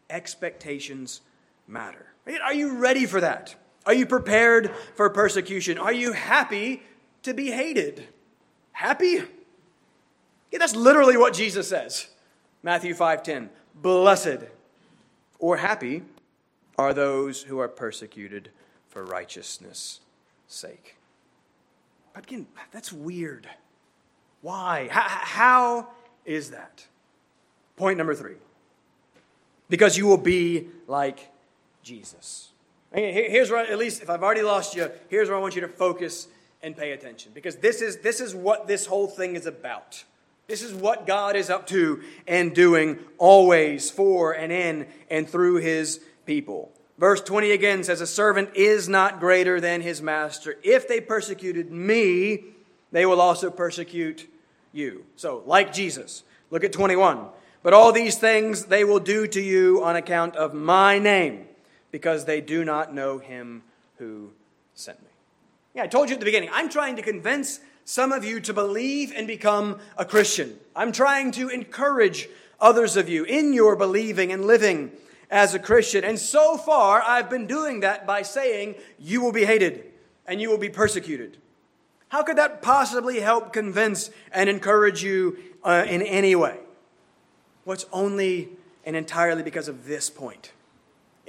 Expectations 0.10 1.22
matter. 1.67 2.08
Are 2.43 2.54
you 2.54 2.78
ready 2.78 3.06
for 3.06 3.22
that? 3.22 3.56
Are 3.89 3.95
you 3.95 4.06
prepared 4.06 4.69
for 4.93 5.10
persecution? 5.10 5.80
Are 5.80 5.91
you 5.91 6.13
happy 6.13 6.84
to 7.23 7.34
be 7.34 7.49
hated? 7.49 8.08
Happy? 8.71 9.23
Yeah, 10.52 10.60
that's 10.60 10.75
literally 10.75 11.17
what 11.17 11.34
Jesus 11.34 11.67
says. 11.67 12.08
Matthew 12.62 12.93
5:10. 12.93 13.49
Blessed 13.73 14.43
or 15.39 15.58
happy 15.58 16.04
are 16.78 16.93
those 16.93 17.41
who 17.41 17.58
are 17.58 17.67
persecuted 17.67 18.52
for 18.89 19.04
righteousness' 19.04 20.02
sake. 20.45 20.95
But 22.13 22.25
again, 22.25 22.45
that's 22.71 22.93
weird. 22.93 23.49
Why? 24.41 24.88
how 24.91 25.88
is 26.25 26.52
that? 26.52 26.86
Point 27.75 27.97
number 27.97 28.13
three. 28.13 28.38
Because 29.67 29.97
you 29.97 30.06
will 30.06 30.17
be 30.17 30.67
like 30.86 31.32
Jesus. 31.82 32.49
Here's 32.93 33.52
where, 33.52 33.60
at 33.60 33.78
least 33.78 34.02
if 34.02 34.10
I've 34.10 34.23
already 34.23 34.41
lost 34.41 34.75
you, 34.75 34.89
here's 35.10 35.30
where 35.30 35.38
I 35.38 35.41
want 35.41 35.56
you 35.56 35.62
to 35.62 35.67
focus 35.67 36.28
and 36.63 36.75
pay 36.75 36.91
attention. 36.91 37.32
Because 37.34 37.58
this 37.58 37.82
is, 37.82 37.97
this 37.97 38.19
is 38.19 38.34
what 38.34 38.67
this 38.67 38.86
whole 38.86 39.08
thing 39.08 39.36
is 39.36 39.45
about. 39.45 40.04
This 40.47 40.63
is 40.63 40.73
what 40.73 41.06
God 41.06 41.36
is 41.36 41.52
up 41.52 41.67
to 41.67 42.02
and 42.28 42.56
doing 42.56 42.97
always 43.19 43.91
for 43.91 44.34
and 44.34 44.52
in 44.52 44.88
and 45.10 45.30
through 45.30 45.58
his 45.58 45.99
people. 46.25 46.71
Verse 46.97 47.21
20 47.21 47.52
again 47.52 47.84
says, 47.84 48.02
A 48.02 48.08
servant 48.08 48.49
is 48.56 48.89
not 48.89 49.19
greater 49.19 49.62
than 49.62 49.82
his 49.82 50.02
master. 50.02 50.58
If 50.63 50.88
they 50.88 50.99
persecuted 50.99 51.71
me, 51.71 52.45
they 52.91 53.06
will 53.06 53.21
also 53.21 53.52
persecute 53.52 54.28
you. 54.73 55.06
So, 55.15 55.43
like 55.45 55.71
Jesus, 55.71 56.23
look 56.49 56.63
at 56.63 56.73
21. 56.73 57.28
But 57.62 57.73
all 57.73 57.91
these 57.91 58.17
things 58.17 58.65
they 58.65 58.84
will 58.84 58.99
do 58.99 59.28
to 59.28 59.41
you 59.41 59.84
on 59.84 59.95
account 59.95 60.36
of 60.36 60.56
my 60.56 60.97
name 60.97 61.45
because 61.91 62.25
they 62.25 62.41
do 62.41 62.63
not 62.63 62.93
know 62.93 63.17
him 63.17 63.63
who 63.97 64.32
sent 64.73 65.02
me. 65.02 65.10
Yeah, 65.73 65.84
I 65.84 65.88
told 65.88 66.10
you 66.10 66.15
at 66.15 66.19
the 66.19 66.25
beginning, 66.25 66.49
I'm 66.52 66.69
trying 66.69 66.95
to 66.95 67.02
convince 67.02 67.60
some 67.86 68.12
of 68.12 68.23
you 68.23 68.39
to 68.41 68.54
believe 68.54 69.12
and 69.15 69.28
become 69.28 69.80
a 69.97 70.06
Christian. 70.06 70.60
I'm 70.75 70.91
trying 70.91 71.32
to 71.32 71.49
encourage 71.49 72.30
others 72.60 72.95
of 72.95 73.10
you 73.10 73.23
in 73.23 73.54
your 73.54 73.75
believing 73.75 74.32
and 74.32 74.45
living 74.45 74.91
as 75.32 75.54
a 75.54 75.60
Christian. 75.60 76.04
And 76.04 76.19
so 76.19 76.58
far, 76.58 77.02
I've 77.02 77.30
been 77.30 77.47
doing 77.47 77.82
that 77.82 78.06
by 78.06 78.21
saying, 78.21 78.75
You 78.97 79.21
will 79.21 79.32
be 79.32 79.45
hated 79.45 79.86
and 80.25 80.39
you 80.41 80.49
will 80.49 80.58
be 80.58 80.69
persecuted. 80.69 81.38
How 82.10 82.23
could 82.23 82.38
that 82.38 82.62
possibly 82.62 83.19
help 83.19 83.54
convince 83.54 84.10
and 84.32 84.49
encourage 84.49 85.04
you 85.04 85.38
uh, 85.63 85.86
in 85.88 86.02
any 86.02 86.36
way? 86.36 86.58
What's 87.63 87.86
well, 87.91 88.04
only 88.04 88.49
and 88.86 88.95
entirely 88.95 89.43
because 89.43 89.67
of 89.67 89.86
this 89.86 90.10
point. 90.10 90.52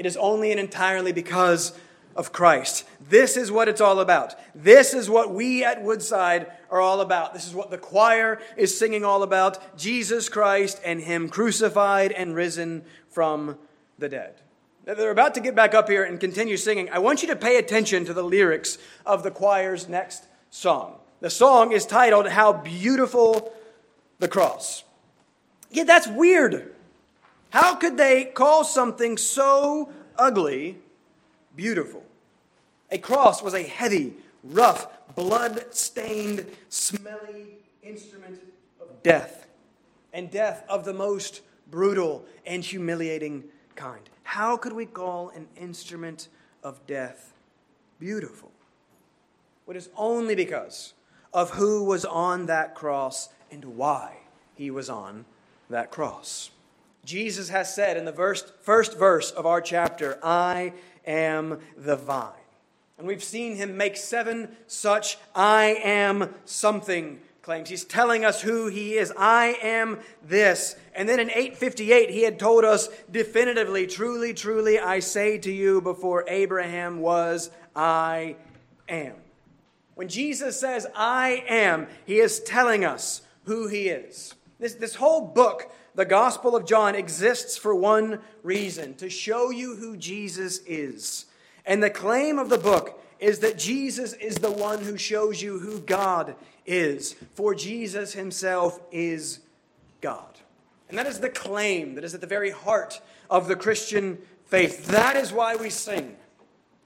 It 0.01 0.07
is 0.07 0.17
only 0.17 0.51
and 0.51 0.59
entirely 0.59 1.13
because 1.13 1.79
of 2.17 2.33
Christ. 2.33 2.89
This 3.11 3.37
is 3.37 3.53
what 3.53 3.69
it's 3.69 3.83
all 3.83 4.01
about. 4.01 4.35
This 4.55 4.95
is 4.95 5.11
what 5.11 5.35
we 5.35 5.63
at 5.63 5.83
Woodside 5.83 6.47
are 6.71 6.81
all 6.81 7.03
about. 7.03 7.35
This 7.35 7.47
is 7.47 7.55
what 7.55 7.71
the 7.71 7.77
choir 7.77 8.41
is 8.57 8.79
singing 8.79 9.05
all 9.05 9.23
about 9.23 9.77
Jesus 9.77 10.31
Christ 10.31 10.81
and 10.87 11.03
Him 11.03 11.29
crucified 11.29 12.13
and 12.13 12.35
risen 12.35 12.83
from 13.11 13.59
the 13.99 14.09
dead. 14.09 14.41
They're 14.87 15.11
about 15.11 15.35
to 15.35 15.41
get 15.43 15.55
back 15.55 15.75
up 15.75 15.91
here 15.91 16.05
and 16.05 16.19
continue 16.19 16.57
singing. 16.57 16.89
I 16.89 16.99
want 16.99 17.21
you 17.21 17.29
to 17.29 17.37
pay 17.37 17.59
attention 17.59 18.07
to 18.07 18.15
the 18.15 18.25
lyrics 18.25 18.79
of 19.05 19.23
the 19.23 19.31
choir's 19.31 19.87
next 19.87 20.25
song. 20.49 20.95
The 21.21 21.29
song 21.29 21.73
is 21.73 21.85
titled, 21.85 22.27
How 22.27 22.55
Beautiful 22.55 23.53
the 24.19 24.29
Cross. 24.29 24.85
Yeah, 25.71 25.85
that's 25.85 26.09
weird. 26.09 26.75
How 27.51 27.75
could 27.75 27.97
they 27.97 28.25
call 28.25 28.65
something 28.65 29.17
so 29.17 29.93
ugly 30.17 30.79
beautiful? 31.57 32.05
A 32.91 32.99
cross 32.99 33.43
was 33.43 33.55
a 33.55 33.63
heavy, 33.63 34.15
rough, 34.43 34.87
blood 35.15 35.67
stained, 35.71 36.47
smelly 36.69 37.59
instrument 37.83 38.41
of 38.81 39.03
death, 39.03 39.47
and 40.13 40.31
death 40.31 40.65
of 40.69 40.85
the 40.85 40.95
most 40.95 41.43
brutal 41.71 42.25
and 42.47 42.65
humiliating 42.65 43.45
kind. 43.75 44.09
How 44.23 44.57
could 44.57 44.73
we 44.73 44.87
call 44.87 45.31
an 45.31 45.49
instrument 45.57 46.29
of 46.63 46.85
death 46.87 47.33
beautiful? 47.99 48.51
It 49.69 49.77
is 49.77 49.89
only 49.97 50.35
because 50.35 50.95
of 51.33 51.51
who 51.51 51.85
was 51.85 52.05
on 52.05 52.47
that 52.47 52.75
cross 52.75 53.29
and 53.53 53.65
why 53.77 54.17
he 54.57 54.69
was 54.69 54.91
on 54.91 55.25
that 55.69 55.93
cross. 55.93 56.51
Jesus 57.05 57.49
has 57.49 57.75
said 57.75 57.97
in 57.97 58.05
the 58.05 58.13
first, 58.13 58.97
verse 58.97 59.31
of 59.31 59.47
our 59.47 59.61
chapter, 59.61 60.19
I 60.23 60.75
am 61.07 61.61
the 61.77 61.97
vine. 61.97 62.33
And 62.99 63.07
we've 63.07 63.25
seen 63.25 63.57
him 63.57 63.77
make 63.77 63.97
seven 63.97 64.55
such 64.67 65.17
I 65.35 65.81
am 65.83 66.35
something 66.45 67.21
claims. 67.43 67.71
He's 67.71 67.85
telling 67.85 68.25
us 68.25 68.43
who 68.43 68.69
he 68.69 68.95
is. 68.95 69.13
I 69.17 69.59
am 69.63 69.99
this. 70.23 70.77
And 70.95 71.09
then 71.09 71.19
in 71.19 71.31
858, 71.31 72.11
he 72.11 72.23
had 72.23 72.39
told 72.39 72.65
us 72.65 72.89
definitively, 73.11 73.87
truly, 73.87 74.35
truly, 74.35 74.79
I 74.79 75.01
say 75.01 75.39
to 75.39 75.51
you, 75.51 75.81
before 75.81 76.25
Abraham 76.29 77.01
was, 77.01 77.51
I 77.75 78.37
am. 78.89 79.15
When 79.95 80.09
Jesus 80.09 80.61
says, 80.61 80.87
I 80.95 81.45
am, 81.49 81.87
he 82.05 82.21
is 82.21 82.41
telling 82.41 82.85
us 82.85 83.23
who 83.45 83.67
he 83.69 83.89
is. 83.89 84.35
This, 84.59 84.75
this 84.75 84.95
whole 84.95 85.23
book 85.23 85.73
the 85.95 86.05
Gospel 86.05 86.55
of 86.55 86.67
John 86.67 86.95
exists 86.95 87.57
for 87.57 87.75
one 87.75 88.21
reason 88.43 88.95
to 88.97 89.11
show 89.11 89.51
you 89.51 89.77
who 89.77 89.97
Jesus 89.97 90.61
is. 90.67 91.27
And 91.67 91.83
the 91.83 91.91
claim 91.91 92.39
of 92.39 92.49
the 92.49 92.59
book 92.59 93.03
is 93.19 93.41
that 93.41 93.59
Jesus 93.59 94.13
is 94.15 94.37
the 94.37 94.51
one 94.51 94.83
who 94.83 94.97
shows 94.97 95.43
you 95.43 95.59
who 95.59 95.81
God 95.81 96.35
is, 96.65 97.15
for 97.35 97.55
Jesus 97.55 98.13
himself 98.13 98.81
is 98.91 99.41
God. 100.01 100.39
And 100.89 100.99
that 100.99 101.07
is 101.07 101.21
the 101.21 101.29
claim 101.29 101.95
that 101.95 102.05
is 102.05 102.15
at 102.15 102.21
the 102.21 102.27
very 102.27 102.51
heart 102.51 103.01
of 103.29 103.47
the 103.47 103.57
Christian 103.57 104.19
faith. 104.47 104.87
That 104.89 105.17
is 105.17 105.33
why 105.33 105.57
we 105.57 105.71
sing. 105.71 106.17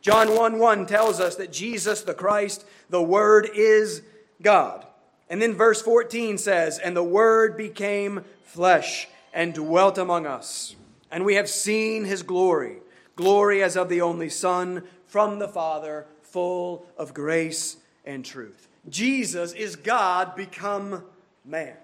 John 0.03 0.37
1 0.37 0.59
1 0.59 0.87
tells 0.87 1.21
us 1.21 1.37
that 1.37 1.53
Jesus, 1.53 2.03
the 2.03 2.13
Christ, 2.13 2.67
the 2.91 3.03
Word, 3.03 3.49
is 3.55 4.03
God. 4.43 4.87
And 5.35 5.43
then 5.43 5.55
verse 5.55 5.83
14 5.83 6.39
says, 6.39 6.79
And 6.79 6.97
the 6.97 7.03
Word 7.03 7.57
became 7.57 8.25
flesh 8.45 9.09
and 9.33 9.53
dwelt 9.53 9.99
among 9.99 10.27
us. 10.27 10.77
And 11.11 11.25
we 11.25 11.35
have 11.35 11.49
seen 11.49 12.05
his 12.05 12.23
glory, 12.23 12.77
glory 13.17 13.61
as 13.61 13.77
of 13.77 13.89
the 13.89 14.01
only 14.01 14.29
Son 14.29 14.85
from 15.09 15.41
the 15.41 15.49
Father, 15.49 16.07
full 16.23 16.87
of 16.97 17.15
grace 17.15 17.79
and 18.05 18.25
truth. 18.25 18.69
Jesus 18.89 19.53
is 19.55 19.75
God 19.75 20.37
become 20.37 21.03
man. 21.45 21.79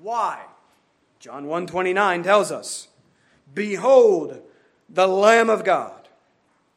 Why? 0.00 0.40
John 1.20 1.44
1:29 1.44 2.22
tells 2.22 2.50
us, 2.50 2.88
"Behold 3.52 4.40
the 4.88 5.06
Lamb 5.06 5.50
of 5.50 5.64
God 5.64 6.08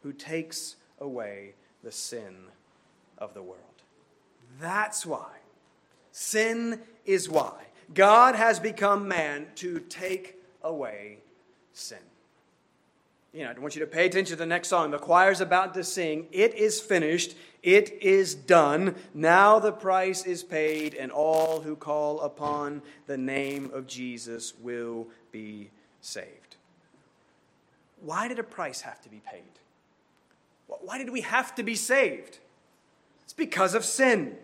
who 0.04 0.12
takes 0.12 0.76
away 1.00 1.54
the 1.82 1.93
sin 1.93 2.52
of 3.17 3.34
the 3.34 3.41
world." 3.41 3.84
That's 4.60 5.06
why. 5.06 5.37
Sin 6.19 6.82
is 7.06 7.30
why 7.30 7.53
God 7.93 8.34
has 8.34 8.60
become 8.60 9.08
man 9.08 9.45
to 9.58 9.80
take 9.82 10.38
away 10.63 11.19
sin. 11.73 11.99
You 13.32 13.43
know, 13.43 13.53
I 13.56 13.60
want 13.60 13.75
you 13.75 13.82
to 13.82 13.86
pay 13.86 14.08
attention 14.08 14.36
to 14.36 14.36
the 14.36 14.47
next 14.47 14.69
song. 14.69 14.89
The 14.89 14.97
choir's 14.97 15.41
about 15.41 15.75
to 15.75 15.84
sing, 15.84 16.25
It 16.32 16.56
is 16.56 16.82
finished, 16.82 17.38
it 17.62 18.01
is 18.01 18.34
done. 18.34 18.95
Now 19.13 19.60
the 19.60 19.71
price 19.71 20.25
is 20.25 20.41
paid, 20.41 20.95
and 20.95 21.12
all 21.12 21.62
who 21.62 21.75
call 21.75 22.21
upon 22.21 22.82
the 23.06 23.17
name 23.17 23.69
of 23.71 23.86
Jesus 23.86 24.56
will 24.60 25.06
be 25.32 25.69
saved. 26.01 26.56
Why 28.01 28.27
did 28.27 28.39
a 28.39 28.43
price 28.43 28.82
have 28.82 29.03
to 29.03 29.10
be 29.10 29.21
paid? 29.23 29.43
Why 30.65 30.97
did 30.97 31.12
we 31.12 31.21
have 31.21 31.53
to 31.53 31.62
be 31.62 31.75
saved? 31.75 32.39
It's 33.23 33.34
because 33.34 33.75
of 33.75 33.86
sin 33.86 34.38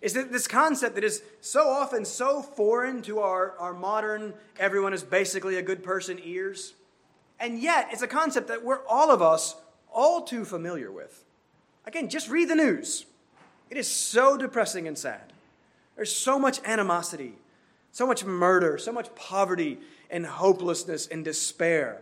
is 0.00 0.14
that 0.14 0.32
this 0.32 0.48
concept 0.48 0.94
that 0.94 1.04
is 1.04 1.22
so 1.40 1.68
often 1.68 2.04
so 2.04 2.40
foreign 2.40 3.02
to 3.02 3.20
our, 3.20 3.56
our 3.58 3.74
modern, 3.74 4.32
everyone 4.58 4.94
is 4.94 5.02
basically 5.02 5.56
a 5.56 5.62
good 5.62 5.82
person 5.82 6.18
ears. 6.24 6.74
And 7.38 7.60
yet, 7.60 7.88
it's 7.90 8.02
a 8.02 8.06
concept 8.06 8.48
that 8.48 8.64
we're 8.64 8.86
all 8.86 9.10
of 9.10 9.20
us 9.20 9.56
all 9.92 10.22
too 10.22 10.44
familiar 10.44 10.90
with. 10.90 11.24
Again, 11.86 12.08
just 12.08 12.28
read 12.28 12.48
the 12.48 12.54
news. 12.54 13.06
It 13.68 13.76
is 13.76 13.88
so 13.88 14.36
depressing 14.36 14.88
and 14.88 14.96
sad. 14.96 15.32
There's 15.96 16.14
so 16.14 16.38
much 16.38 16.60
animosity, 16.64 17.34
so 17.92 18.06
much 18.06 18.24
murder, 18.24 18.78
so 18.78 18.92
much 18.92 19.14
poverty 19.14 19.78
and 20.10 20.24
hopelessness 20.24 21.06
and 21.06 21.24
despair. 21.24 22.00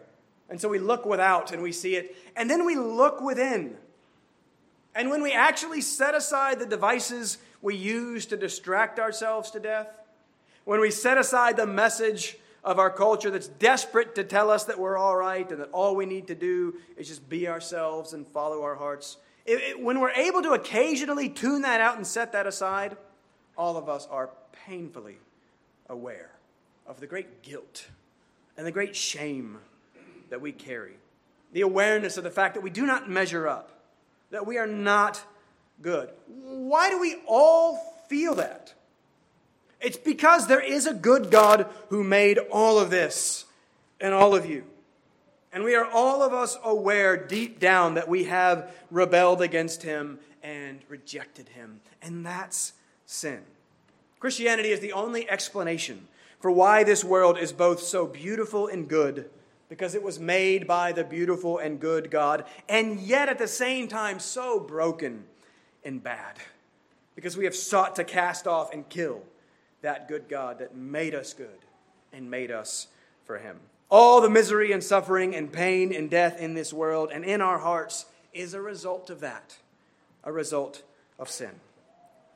And 0.48 0.61
so 0.61 0.68
we 0.68 0.78
look 0.78 1.04
without 1.04 1.52
and 1.52 1.62
we 1.62 1.72
see 1.72 1.96
it, 1.96 2.16
and 2.37 2.48
then 2.48 2.64
we 2.64 2.76
look 2.76 3.20
within. 3.20 3.76
And 4.94 5.11
when 5.11 5.22
we 5.22 5.32
actually 5.32 5.80
set 5.80 6.14
aside 6.14 6.58
the 6.58 6.66
devices 6.66 7.38
we 7.62 7.75
use 7.75 8.27
to 8.27 8.37
distract 8.37 8.99
ourselves 8.99 9.51
to 9.53 9.61
death, 9.61 9.88
when 10.64 10.81
we 10.81 10.90
set 10.90 11.18
aside 11.18 11.57
the 11.57 11.66
message 11.66 12.37
of 12.62 12.79
our 12.79 12.90
culture 12.90 13.31
that's 13.31 13.49
desperate 13.49 14.14
to 14.16 14.25
tell 14.25 14.51
us 14.51 14.64
that 14.64 14.79
we're 14.79 14.99
all 14.99 15.16
right 15.16 15.51
and 15.51 15.61
that 15.61 15.71
all 15.73 15.97
we 15.97 16.07
need 16.07 16.27
to 16.27 16.35
do 16.35 16.75
is 16.97 17.09
just 17.09 17.29
be 17.29 17.49
ourselves 17.49 18.12
and 18.12 18.27
follow 18.27 18.62
our 18.62 18.75
hearts, 18.75 19.16
it, 19.47 19.61
it, 19.61 19.83
when 19.83 20.01
we're 20.01 20.11
able 20.11 20.42
to 20.42 20.51
occasionally 20.51 21.29
tune 21.29 21.62
that 21.62 21.81
out 21.81 21.97
and 21.97 22.07
set 22.07 22.33
that 22.33 22.47
aside, 22.47 22.97
all 23.57 23.77
of 23.77 23.88
us 23.88 24.07
are 24.11 24.31
painfully 24.66 25.16
aware 25.88 26.31
of 26.87 27.01
the 27.01 27.07
great 27.07 27.42
guilt 27.42 27.87
and 28.57 28.66
the 28.66 28.73
great 28.73 28.94
shame 28.94 29.59
that 30.29 30.40
we 30.40 30.53
carry. 30.53 30.97
The 31.53 31.62
awareness 31.62 32.18
of 32.18 32.25
the 32.25 32.31
fact 32.31 32.55
that 32.55 32.61
we 32.61 32.71
do 32.71 32.85
not 32.85 33.09
measure 33.09 33.49
up, 33.49 33.71
that 34.31 34.47
we 34.47 34.59
are 34.59 34.66
not 34.66 35.25
good. 35.83 36.11
Why 36.27 36.91
do 36.91 37.01
we 37.01 37.17
all 37.27 37.77
feel 38.09 38.35
that? 38.37 38.75
It's 39.81 39.97
because 39.97 40.47
there 40.47 40.61
is 40.61 40.87
a 40.87 40.95
good 40.95 41.31
God 41.31 41.67
who 41.88 42.03
made 42.03 42.38
all 42.51 42.79
of 42.79 42.91
this 42.91 43.45
and 44.01 44.12
all 44.12 44.35
of 44.35 44.47
you. 44.47 44.64
And 45.53 45.64
we 45.64 45.75
are 45.75 45.87
all 45.87 46.23
of 46.23 46.35
us 46.35 46.59
aware 46.62 47.17
deep 47.17 47.59
down 47.59 47.95
that 47.95 48.09
we 48.09 48.25
have 48.25 48.75
rebelled 48.91 49.41
against 49.41 49.83
him 49.83 50.19
and 50.43 50.81
rejected 50.88 51.51
him. 51.51 51.81
And 52.03 52.25
that's 52.25 52.73
sin. 53.07 53.41
Christianity 54.21 54.71
is 54.71 54.81
the 54.81 54.93
only 54.93 55.29
explanation 55.31 56.09
for 56.41 56.51
why 56.51 56.85
this 56.85 57.03
world 57.05 57.38
is 57.38 57.53
both 57.53 57.81
so 57.81 58.07
beautiful 58.07 58.67
and 58.67 58.88
good, 58.88 59.31
because 59.69 59.95
it 59.95 60.03
was 60.03 60.19
made 60.19 60.67
by 60.67 60.93
the 60.93 61.05
beautiful 61.05 61.59
and 61.59 61.81
good 61.81 62.11
God, 62.11 62.45
and 62.69 63.01
yet 63.01 63.29
at 63.29 63.38
the 63.38 63.49
same 63.49 63.88
time 63.88 64.21
so 64.21 64.61
broken 64.61 65.25
and 65.85 66.03
bad, 66.03 66.37
because 67.14 67.37
we 67.37 67.45
have 67.45 67.55
sought 67.57 67.97
to 67.97 68.05
cast 68.05 68.47
off 68.47 68.73
and 68.73 68.88
kill 68.88 69.23
that 69.83 70.09
good 70.09 70.29
God 70.29 70.59
that 70.59 70.77
made 70.77 71.14
us 71.14 71.33
good 71.33 71.49
and 72.12 72.31
made 72.31 72.51
us 72.51 72.88
for 73.25 73.38
Him. 73.38 73.59
All 73.91 74.21
the 74.21 74.31
misery 74.31 74.73
and 74.73 74.85
suffering 74.85 75.35
and 75.35 75.53
pain 75.53 75.95
and 75.95 76.11
death 76.11 76.38
in 76.38 76.55
this 76.55 76.73
world 76.73 77.11
and 77.12 77.25
in 77.25 77.41
our 77.41 77.59
hearts 77.59 78.07
is 78.35 78.55
a 78.55 78.61
result 78.61 79.09
of 79.09 79.21
that, 79.21 79.57
a 80.25 80.33
result 80.33 80.83
of 81.19 81.31
sin. 81.31 81.61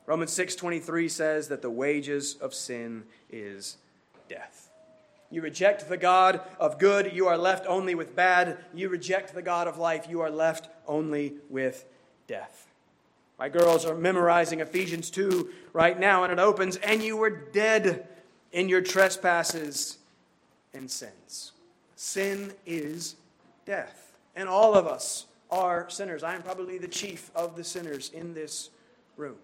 Romans 0.05 0.31
6:23 0.31 1.07
says 1.09 1.47
that 1.47 1.61
the 1.61 1.69
wages 1.69 2.35
of 2.35 2.53
sin 2.53 3.05
is 3.29 3.77
death. 4.27 4.69
You 5.29 5.41
reject 5.41 5.89
the 5.89 5.97
God 5.97 6.41
of 6.59 6.77
good, 6.77 7.13
you 7.13 7.27
are 7.27 7.37
left 7.37 7.65
only 7.67 7.95
with 7.95 8.15
bad. 8.15 8.63
You 8.73 8.89
reject 8.89 9.33
the 9.33 9.41
God 9.41 9.67
of 9.67 9.77
life, 9.77 10.07
you 10.09 10.21
are 10.21 10.29
left 10.29 10.69
only 10.87 11.35
with 11.49 11.85
death. 12.27 12.67
My 13.37 13.49
girls 13.49 13.85
are 13.85 13.95
memorizing 13.95 14.59
Ephesians 14.59 15.09
2 15.09 15.49
right 15.73 15.99
now, 15.99 16.23
and 16.23 16.31
it 16.31 16.39
opens, 16.39 16.77
and 16.77 17.01
you 17.01 17.17
were 17.17 17.29
dead 17.29 18.07
in 18.51 18.69
your 18.69 18.81
trespasses 18.81 19.97
and 20.73 20.89
sins. 20.89 21.51
Sin 21.95 22.53
is 22.65 23.15
death. 23.65 24.13
And 24.35 24.49
all 24.49 24.75
of 24.75 24.87
us 24.87 25.25
are 25.51 25.89
sinners. 25.89 26.23
I 26.23 26.35
am 26.35 26.41
probably 26.41 26.77
the 26.77 26.87
chief 26.87 27.29
of 27.35 27.55
the 27.55 27.63
sinners 27.63 28.09
in 28.13 28.33
this 28.33 28.69
room. 29.17 29.35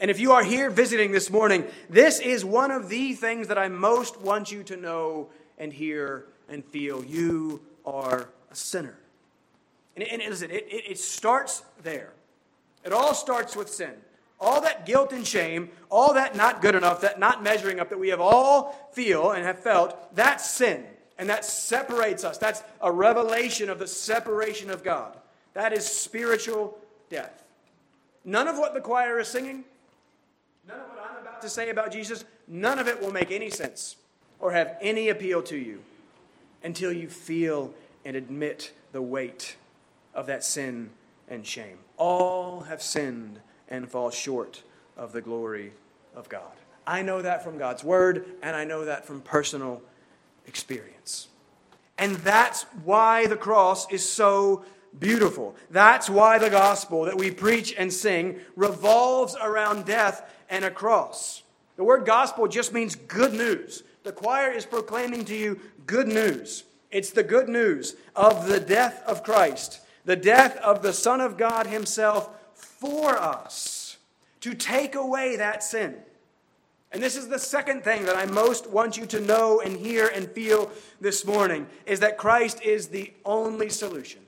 And 0.00 0.10
if 0.10 0.18
you 0.18 0.32
are 0.32 0.42
here 0.42 0.68
visiting 0.70 1.12
this 1.12 1.30
morning, 1.30 1.64
this 1.88 2.18
is 2.18 2.44
one 2.44 2.72
of 2.72 2.88
the 2.88 3.12
things 3.14 3.48
that 3.48 3.58
I 3.58 3.68
most 3.68 4.20
want 4.20 4.50
you 4.50 4.64
to 4.64 4.76
know 4.76 5.28
and 5.58 5.72
hear 5.72 6.26
and 6.48 6.64
feel. 6.64 7.04
You 7.04 7.60
are 7.86 8.28
a 8.50 8.54
sinner. 8.54 8.98
And, 9.96 10.04
and 10.04 10.22
listen, 10.22 10.50
it, 10.50 10.66
it, 10.68 10.90
it 10.90 10.98
starts 10.98 11.62
there. 11.82 12.12
It 12.84 12.92
all 12.92 13.14
starts 13.14 13.56
with 13.56 13.68
sin. 13.68 13.92
All 14.40 14.60
that 14.62 14.86
guilt 14.86 15.12
and 15.12 15.26
shame, 15.26 15.70
all 15.88 16.14
that 16.14 16.34
not 16.34 16.62
good 16.62 16.74
enough, 16.74 17.00
that 17.02 17.20
not 17.20 17.42
measuring 17.42 17.78
up 17.78 17.90
that 17.90 17.98
we 17.98 18.08
have 18.08 18.20
all 18.20 18.90
feel 18.92 19.30
and 19.30 19.44
have 19.44 19.60
felt, 19.60 20.14
that's 20.16 20.50
sin. 20.50 20.84
And 21.16 21.28
that 21.28 21.44
separates 21.44 22.24
us. 22.24 22.38
That's 22.38 22.62
a 22.80 22.90
revelation 22.90 23.70
of 23.70 23.78
the 23.78 23.86
separation 23.86 24.68
of 24.70 24.82
God. 24.82 25.16
That 25.54 25.72
is 25.72 25.86
spiritual 25.86 26.76
death. 27.08 27.44
None 28.24 28.48
of 28.48 28.58
what 28.58 28.74
the 28.74 28.80
choir 28.80 29.18
is 29.20 29.28
singing, 29.28 29.64
none 30.66 30.80
of 30.80 30.88
what 30.88 31.10
I'm 31.10 31.22
about 31.22 31.42
to 31.42 31.48
say 31.48 31.70
about 31.70 31.92
Jesus, 31.92 32.24
none 32.48 32.78
of 32.78 32.88
it 32.88 33.00
will 33.00 33.12
make 33.12 33.30
any 33.30 33.50
sense 33.50 33.96
or 34.40 34.52
have 34.52 34.76
any 34.80 35.08
appeal 35.08 35.42
to 35.42 35.56
you 35.56 35.82
until 36.62 36.92
you 36.92 37.08
feel 37.08 37.74
and 38.04 38.16
admit 38.16 38.72
the 38.92 39.02
weight 39.02 39.56
of 40.14 40.26
that 40.26 40.44
sin 40.44 40.90
and 41.28 41.46
shame. 41.46 41.78
All 41.96 42.60
have 42.62 42.82
sinned 42.82 43.40
and 43.68 43.90
fall 43.90 44.10
short 44.10 44.62
of 44.96 45.12
the 45.12 45.20
glory 45.20 45.72
of 46.14 46.28
God. 46.28 46.52
I 46.86 47.02
know 47.02 47.22
that 47.22 47.44
from 47.44 47.58
God's 47.58 47.84
word, 47.84 48.26
and 48.42 48.56
I 48.56 48.64
know 48.64 48.84
that 48.84 49.04
from 49.04 49.20
personal 49.20 49.82
experience. 50.46 51.28
And 51.98 52.16
that's 52.16 52.64
why 52.84 53.26
the 53.26 53.36
cross 53.36 53.90
is 53.92 54.08
so 54.08 54.64
beautiful. 54.98 55.54
That's 55.70 56.10
why 56.10 56.38
the 56.38 56.50
gospel 56.50 57.04
that 57.04 57.16
we 57.16 57.30
preach 57.30 57.74
and 57.76 57.92
sing 57.92 58.40
revolves 58.56 59.36
around 59.40 59.86
death 59.86 60.28
and 60.50 60.64
a 60.64 60.70
cross. 60.70 61.42
The 61.76 61.84
word 61.84 62.04
gospel 62.04 62.48
just 62.48 62.72
means 62.72 62.94
good 62.94 63.32
news. 63.32 63.84
The 64.02 64.12
choir 64.12 64.50
is 64.50 64.66
proclaiming 64.66 65.24
to 65.26 65.36
you 65.36 65.60
good 65.86 66.08
news. 66.08 66.64
It's 66.90 67.10
the 67.10 67.22
good 67.22 67.48
news 67.48 67.96
of 68.14 68.48
the 68.48 68.60
death 68.60 69.02
of 69.06 69.22
Christ 69.22 69.80
the 70.04 70.16
death 70.16 70.56
of 70.58 70.82
the 70.82 70.92
Son 70.92 71.20
of 71.20 71.36
God 71.36 71.66
Himself 71.66 72.28
for 72.54 73.16
us 73.16 73.96
to 74.40 74.54
take 74.54 74.94
away 74.94 75.36
that 75.36 75.62
sin. 75.62 75.96
And 76.92 77.02
this 77.02 77.16
is 77.16 77.28
the 77.28 77.38
second 77.38 77.84
thing 77.84 78.04
that 78.04 78.16
I 78.16 78.26
most 78.26 78.68
want 78.68 78.98
you 78.98 79.06
to 79.06 79.20
know 79.20 79.60
and 79.60 79.76
hear 79.76 80.08
and 80.08 80.30
feel 80.30 80.70
this 81.00 81.24
morning 81.24 81.66
is 81.86 82.00
that 82.00 82.18
Christ 82.18 82.60
is 82.62 82.88
the 82.88 83.12
only 83.24 83.70
solution 83.70 84.20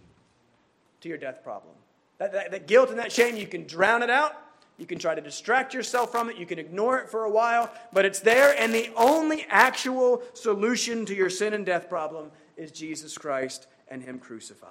to 1.03 1.09
your 1.09 1.19
death 1.19 1.45
problem. 1.45 1.75
That, 2.19 2.33
that, 2.33 2.51
that, 2.53 2.67
guilt 2.67 2.89
and 2.89 2.99
that 2.99 3.13
shame, 3.13 3.37
you 3.37 3.47
can 3.47 3.67
drown 3.67 4.03
it 4.03 4.09
out. 4.09 4.41
You 4.79 4.87
can 4.87 4.99
try 4.99 5.15
to 5.15 5.21
distract 5.21 5.75
yourself 5.75 6.11
from 6.11 6.31
it. 6.31 6.39
You 6.39 6.47
can 6.47 6.59
ignore 6.59 6.99
it 6.99 7.11
for 7.11 7.25
a 7.25 7.31
while, 7.31 7.71
but 7.93 8.05
it's 8.05 8.21
there. 8.21 8.59
And 8.59 8.73
the 8.73 8.91
only 8.97 9.47
actual 9.51 10.23
solution 10.33 11.05
to 11.07 11.15
your 11.15 11.31
sin 11.31 11.53
and 11.53 11.67
death 11.67 11.89
problem 11.89 12.31
is 12.57 12.71
Jesus 12.71 13.19
Christ 13.19 13.67
and 13.89 14.03
Him 14.03 14.19
crucified. 14.19 14.71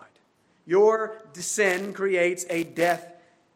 Your 0.65 1.21
sin 1.33 1.93
creates 1.93 2.45
a 2.49 2.63
death 2.63 3.13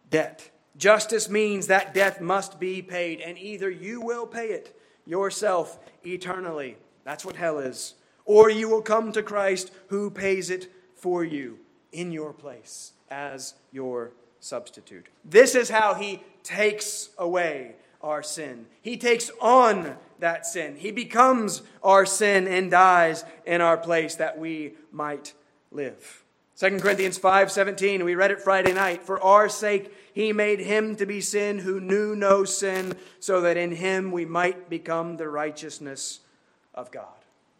debt. 0.10 0.50
Justice 0.78 1.30
means 1.30 1.68
that 1.68 1.94
death 1.94 2.22
must 2.22 2.60
be 2.60 2.82
paid, 2.82 3.22
and 3.22 3.38
either 3.38 3.70
you 3.70 4.02
will 4.02 4.28
pay 4.28 4.48
it 4.48 4.80
yourself 5.06 5.80
eternally. 6.06 6.78
That's 7.04 7.26
what 7.26 7.36
hell 7.36 7.60
is. 7.60 7.96
Or 8.26 8.50
you 8.50 8.70
will 8.70 8.82
come 8.82 9.12
to 9.14 9.24
Christ 9.24 9.72
who 9.88 10.12
pays 10.12 10.50
it 10.50 10.72
for 10.96 11.24
you 11.24 11.60
in 11.92 12.12
your 12.12 12.34
place 12.34 12.92
as 13.10 13.54
your 13.72 14.12
substitute. 14.40 15.08
This 15.24 15.56
is 15.56 15.70
how 15.70 15.94
he 15.94 16.22
takes 16.44 17.10
away 17.18 17.76
our 18.02 18.22
sin. 18.22 18.68
He 18.82 18.98
takes 18.98 19.32
on 19.42 19.96
that 20.20 20.46
sin. 20.46 20.76
He 20.78 20.92
becomes 20.92 21.62
our 21.82 22.06
sin 22.06 22.48
and 22.48 22.70
dies 22.70 23.24
in 23.46 23.62
our 23.62 23.78
place 23.78 24.16
that 24.16 24.38
we 24.38 24.74
might 24.92 25.34
live. 25.72 26.24
2 26.58 26.80
Corinthians 26.80 27.20
5:17 27.20 28.04
we 28.04 28.16
read 28.16 28.32
it 28.32 28.42
Friday 28.42 28.74
night 28.74 29.04
for 29.04 29.22
our 29.22 29.48
sake 29.48 29.94
he 30.12 30.34
made 30.34 30.60
him 30.60 30.96
to 30.96 31.06
be 31.06 31.22
sin 31.22 31.60
who 31.60 31.80
knew 31.80 32.16
no 32.16 32.44
sin 32.46 32.96
so 33.20 33.42
that 33.42 33.58
in 33.58 33.74
him 33.74 34.12
we 34.12 34.26
might 34.26 34.68
become 34.68 35.18
the 35.18 35.30
righteousness 35.30 36.22
of 36.74 36.90
God. 36.90 37.14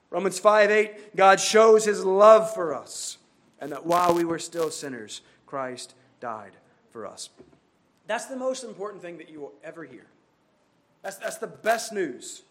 Romans 0.10 0.40
5:8 0.40 1.16
God 1.16 1.40
shows 1.40 1.86
his 1.86 2.04
love 2.04 2.52
for 2.56 2.74
us 2.74 3.20
and 3.62 3.72
that 3.72 3.86
while 3.86 4.16
we 4.16 4.26
were 4.26 4.40
still 4.40 4.72
sinners 4.72 5.22
Christ 5.46 5.94
died 6.20 6.54
for 6.90 7.06
us. 7.06 7.30
That's 8.08 8.26
the 8.26 8.36
most 8.36 8.64
important 8.64 9.04
thing 9.04 9.20
that 9.20 9.30
you 9.30 9.40
will 9.40 9.54
ever 9.64 9.84
hear. 9.84 10.08
That's, 11.04 11.18
that's 11.18 11.38
the 11.38 11.46
best 11.46 11.94
news 11.94 12.42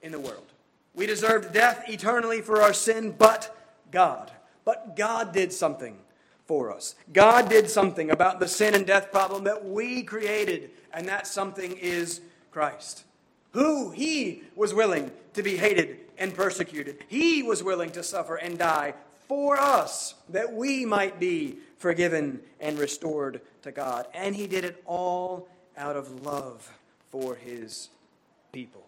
in 0.00 0.12
the 0.12 0.20
world. 0.20 0.52
We 0.94 1.06
deserved 1.06 1.52
death 1.52 1.88
eternally 1.88 2.40
for 2.40 2.62
our 2.62 2.72
sin, 2.72 3.16
but 3.18 3.56
God 3.90 4.30
but 4.66 4.96
God 4.96 5.32
did 5.32 5.50
something 5.54 5.96
for 6.44 6.70
us. 6.70 6.94
God 7.14 7.48
did 7.48 7.70
something 7.70 8.10
about 8.10 8.38
the 8.38 8.48
sin 8.48 8.74
and 8.74 8.86
death 8.86 9.10
problem 9.10 9.44
that 9.44 9.64
we 9.64 10.02
created, 10.02 10.70
and 10.92 11.08
that 11.08 11.26
something 11.26 11.72
is 11.78 12.20
Christ. 12.50 13.04
Who 13.52 13.92
He 13.92 14.42
was 14.54 14.74
willing 14.74 15.10
to 15.32 15.42
be 15.42 15.56
hated 15.56 16.00
and 16.18 16.34
persecuted. 16.34 16.98
He 17.08 17.42
was 17.42 17.62
willing 17.62 17.90
to 17.92 18.02
suffer 18.02 18.36
and 18.36 18.58
die 18.58 18.92
for 19.28 19.56
us, 19.56 20.14
that 20.28 20.52
we 20.52 20.84
might 20.84 21.18
be 21.18 21.56
forgiven 21.78 22.40
and 22.60 22.78
restored 22.78 23.40
to 23.62 23.72
God. 23.72 24.06
And 24.14 24.34
he 24.34 24.46
did 24.46 24.64
it 24.64 24.82
all 24.86 25.48
out 25.76 25.96
of 25.96 26.24
love 26.24 26.70
for 27.10 27.34
his 27.34 27.88
people. 28.52 28.86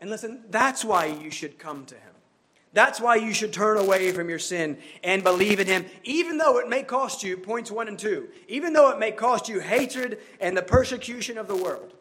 And 0.00 0.08
listen, 0.08 0.44
that's 0.50 0.84
why 0.84 1.06
you 1.06 1.30
should 1.30 1.58
come 1.58 1.84
to 1.86 1.94
him. 1.94 2.14
That's 2.72 3.00
why 3.00 3.16
you 3.16 3.34
should 3.34 3.52
turn 3.52 3.78
away 3.78 4.12
from 4.12 4.28
your 4.28 4.38
sin 4.38 4.78
and 5.02 5.24
believe 5.24 5.58
in 5.58 5.66
him, 5.66 5.86
even 6.04 6.38
though 6.38 6.58
it 6.58 6.68
may 6.68 6.84
cost 6.84 7.24
you, 7.24 7.36
points 7.36 7.70
one 7.70 7.88
and 7.88 7.98
two, 7.98 8.28
even 8.46 8.72
though 8.72 8.90
it 8.90 8.98
may 8.98 9.10
cost 9.10 9.48
you 9.48 9.58
hatred 9.58 10.18
and 10.40 10.56
the 10.56 10.62
persecution 10.62 11.36
of 11.36 11.48
the 11.48 11.56
world. 11.56 11.92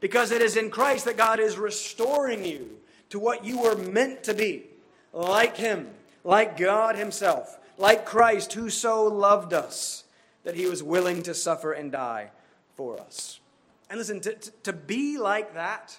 Because 0.00 0.30
it 0.30 0.42
is 0.42 0.56
in 0.56 0.70
Christ 0.70 1.06
that 1.06 1.16
God 1.16 1.40
is 1.40 1.56
restoring 1.56 2.44
you 2.44 2.78
to 3.08 3.18
what 3.18 3.44
you 3.44 3.58
were 3.62 3.76
meant 3.76 4.22
to 4.24 4.34
be, 4.34 4.64
like 5.12 5.56
him, 5.56 5.88
like 6.24 6.58
God 6.58 6.94
himself, 6.96 7.58
like 7.78 8.04
Christ 8.04 8.52
who 8.52 8.68
so 8.68 9.04
loved 9.04 9.54
us 9.54 10.04
that 10.44 10.54
he 10.54 10.66
was 10.66 10.82
willing 10.82 11.22
to 11.22 11.34
suffer 11.34 11.72
and 11.72 11.90
die 11.90 12.30
for 12.76 13.00
us. 13.00 13.40
And 13.88 13.98
listen, 13.98 14.20
to, 14.20 14.34
to, 14.34 14.50
to 14.64 14.72
be 14.74 15.16
like 15.16 15.54
that, 15.54 15.98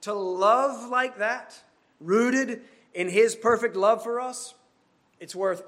to 0.00 0.14
love 0.14 0.88
like 0.88 1.18
that, 1.18 1.60
rooted 2.00 2.62
in 2.94 3.08
his 3.08 3.34
perfect 3.34 3.76
love 3.76 4.02
for 4.02 4.20
us, 4.20 4.54
it's 5.20 5.34
worth 5.34 5.62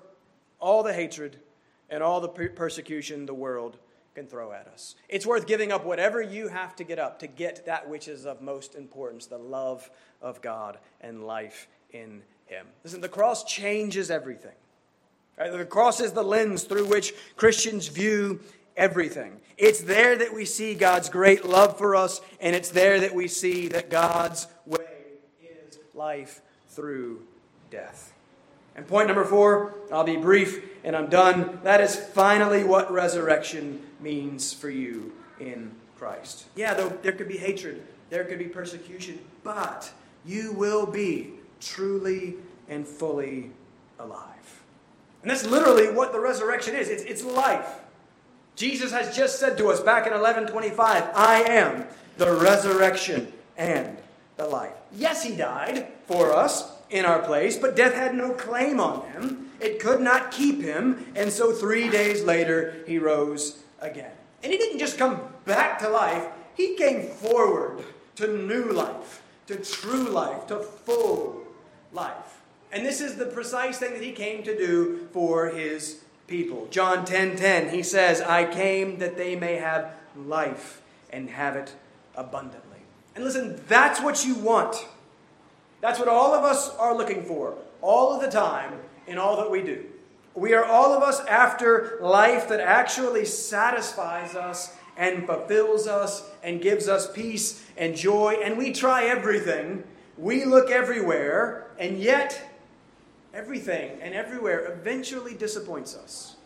all 0.60 0.82
the 0.82 0.92
hatred 0.92 1.38
and 1.90 2.02
all 2.02 2.20
the 2.20 2.28
persecution 2.28 3.26
the 3.26 3.34
world 3.34 3.76
can 4.14 4.26
throw 4.26 4.52
at 4.52 4.66
us. 4.68 4.94
It's 5.08 5.26
worth 5.26 5.46
giving 5.46 5.72
up 5.72 5.84
whatever 5.84 6.22
you 6.22 6.48
have 6.48 6.76
to 6.76 6.84
get 6.84 6.98
up 6.98 7.18
to 7.20 7.26
get 7.26 7.66
that 7.66 7.88
which 7.88 8.08
is 8.08 8.26
of 8.26 8.40
most 8.40 8.74
importance 8.74 9.26
the 9.26 9.38
love 9.38 9.90
of 10.22 10.40
God 10.40 10.78
and 11.00 11.24
life 11.26 11.68
in 11.92 12.22
Him. 12.46 12.66
Listen, 12.84 13.00
the 13.00 13.08
cross 13.08 13.44
changes 13.44 14.10
everything. 14.10 14.54
The 15.36 15.64
cross 15.64 16.00
is 16.00 16.12
the 16.12 16.22
lens 16.22 16.62
through 16.62 16.86
which 16.86 17.12
Christians 17.36 17.88
view 17.88 18.40
everything. 18.76 19.40
It's 19.58 19.80
there 19.80 20.16
that 20.16 20.32
we 20.32 20.44
see 20.44 20.74
God's 20.74 21.08
great 21.08 21.44
love 21.44 21.76
for 21.76 21.96
us, 21.96 22.20
and 22.40 22.54
it's 22.54 22.70
there 22.70 23.00
that 23.00 23.14
we 23.14 23.26
see 23.26 23.68
that 23.68 23.90
God's 23.90 24.46
way 24.64 24.84
is 25.42 25.78
life 25.92 26.40
through 26.74 27.22
death. 27.70 28.12
And 28.76 28.86
point 28.86 29.06
number 29.06 29.24
four, 29.24 29.74
I'll 29.92 30.04
be 30.04 30.16
brief 30.16 30.64
and 30.82 30.96
I'm 30.96 31.08
done. 31.08 31.60
That 31.62 31.80
is 31.80 31.94
finally 31.96 32.64
what 32.64 32.92
resurrection 32.92 33.80
means 34.00 34.52
for 34.52 34.68
you 34.68 35.12
in 35.38 35.70
Christ. 35.96 36.46
Yeah, 36.56 36.74
though 36.74 36.88
there 36.88 37.12
could 37.12 37.28
be 37.28 37.38
hatred, 37.38 37.86
there 38.10 38.24
could 38.24 38.38
be 38.38 38.46
persecution, 38.46 39.18
but 39.44 39.90
you 40.24 40.52
will 40.52 40.86
be 40.86 41.34
truly 41.60 42.34
and 42.68 42.86
fully 42.86 43.50
alive. 43.98 44.62
And 45.22 45.30
that's 45.30 45.46
literally 45.46 45.90
what 45.90 46.12
the 46.12 46.20
resurrection 46.20 46.74
is 46.74 46.88
it's, 46.88 47.02
it's 47.04 47.24
life. 47.24 47.80
Jesus 48.56 48.92
has 48.92 49.16
just 49.16 49.40
said 49.40 49.56
to 49.58 49.68
us 49.68 49.80
back 49.80 50.06
in 50.06 50.12
1125, 50.12 51.10
I 51.14 51.42
am 51.48 51.86
the 52.18 52.32
resurrection 52.34 53.32
and 53.56 53.96
the 54.36 54.46
life. 54.46 54.72
Yes, 54.92 55.22
he 55.22 55.34
died 55.34 55.88
for 56.06 56.32
us 56.32 56.72
in 56.90 57.04
our 57.04 57.20
place, 57.20 57.56
but 57.56 57.76
death 57.76 57.94
had 57.94 58.14
no 58.14 58.30
claim 58.30 58.80
on 58.80 59.08
him. 59.10 59.50
It 59.60 59.80
could 59.80 60.00
not 60.00 60.30
keep 60.30 60.62
him, 60.62 61.06
and 61.14 61.32
so 61.32 61.52
three 61.52 61.88
days 61.88 62.22
later 62.22 62.74
he 62.86 62.98
rose 62.98 63.62
again. 63.80 64.12
And 64.42 64.52
he 64.52 64.58
didn't 64.58 64.78
just 64.78 64.98
come 64.98 65.20
back 65.44 65.78
to 65.80 65.88
life, 65.88 66.26
he 66.54 66.76
came 66.76 67.08
forward 67.08 67.84
to 68.16 68.28
new 68.28 68.70
life, 68.72 69.22
to 69.46 69.56
true 69.56 70.08
life, 70.08 70.46
to 70.48 70.60
full 70.60 71.42
life. 71.92 72.42
And 72.72 72.84
this 72.84 73.00
is 73.00 73.16
the 73.16 73.26
precise 73.26 73.78
thing 73.78 73.92
that 73.92 74.02
he 74.02 74.12
came 74.12 74.42
to 74.42 74.56
do 74.56 75.08
for 75.12 75.48
his 75.48 76.02
people. 76.26 76.66
John 76.70 77.04
10:10, 77.04 77.06
10, 77.06 77.36
10, 77.36 77.68
he 77.70 77.82
says, 77.82 78.20
"I 78.20 78.44
came 78.44 78.98
that 78.98 79.16
they 79.16 79.36
may 79.36 79.56
have 79.56 79.92
life 80.16 80.80
and 81.10 81.30
have 81.30 81.56
it 81.56 81.74
abundantly." 82.16 82.63
And 83.14 83.24
listen, 83.24 83.60
that's 83.68 84.00
what 84.00 84.24
you 84.24 84.34
want. 84.34 84.76
That's 85.80 85.98
what 85.98 86.08
all 86.08 86.34
of 86.34 86.44
us 86.44 86.74
are 86.76 86.96
looking 86.96 87.24
for 87.24 87.56
all 87.82 88.14
of 88.14 88.22
the 88.22 88.30
time 88.30 88.80
in 89.06 89.18
all 89.18 89.36
that 89.36 89.50
we 89.50 89.62
do. 89.62 89.84
We 90.34 90.54
are 90.54 90.64
all 90.64 90.92
of 90.94 91.02
us 91.02 91.20
after 91.26 91.98
life 92.00 92.48
that 92.48 92.58
actually 92.58 93.24
satisfies 93.26 94.34
us 94.34 94.74
and 94.96 95.26
fulfills 95.26 95.86
us 95.86 96.28
and 96.42 96.60
gives 96.60 96.88
us 96.88 97.10
peace 97.12 97.64
and 97.76 97.94
joy, 97.94 98.38
and 98.42 98.56
we 98.56 98.72
try 98.72 99.04
everything. 99.04 99.84
We 100.16 100.44
look 100.44 100.70
everywhere, 100.70 101.66
and 101.78 101.98
yet 101.98 102.40
everything 103.32 104.00
and 104.00 104.14
everywhere 104.14 104.72
eventually 104.72 105.34
disappoints 105.34 105.96
us 105.96 106.36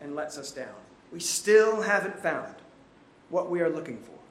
and 0.00 0.14
lets 0.14 0.36
us 0.36 0.50
down. 0.50 0.74
We 1.12 1.20
still 1.20 1.82
haven't 1.82 2.18
found 2.18 2.54
what 3.28 3.50
we 3.50 3.60
are 3.60 3.70
looking 3.70 3.98
for 3.98 4.21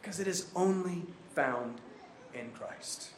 because 0.00 0.20
it 0.20 0.26
is 0.26 0.50
only 0.56 1.02
found 1.34 1.80
in 2.34 2.50
Christ. 2.52 3.10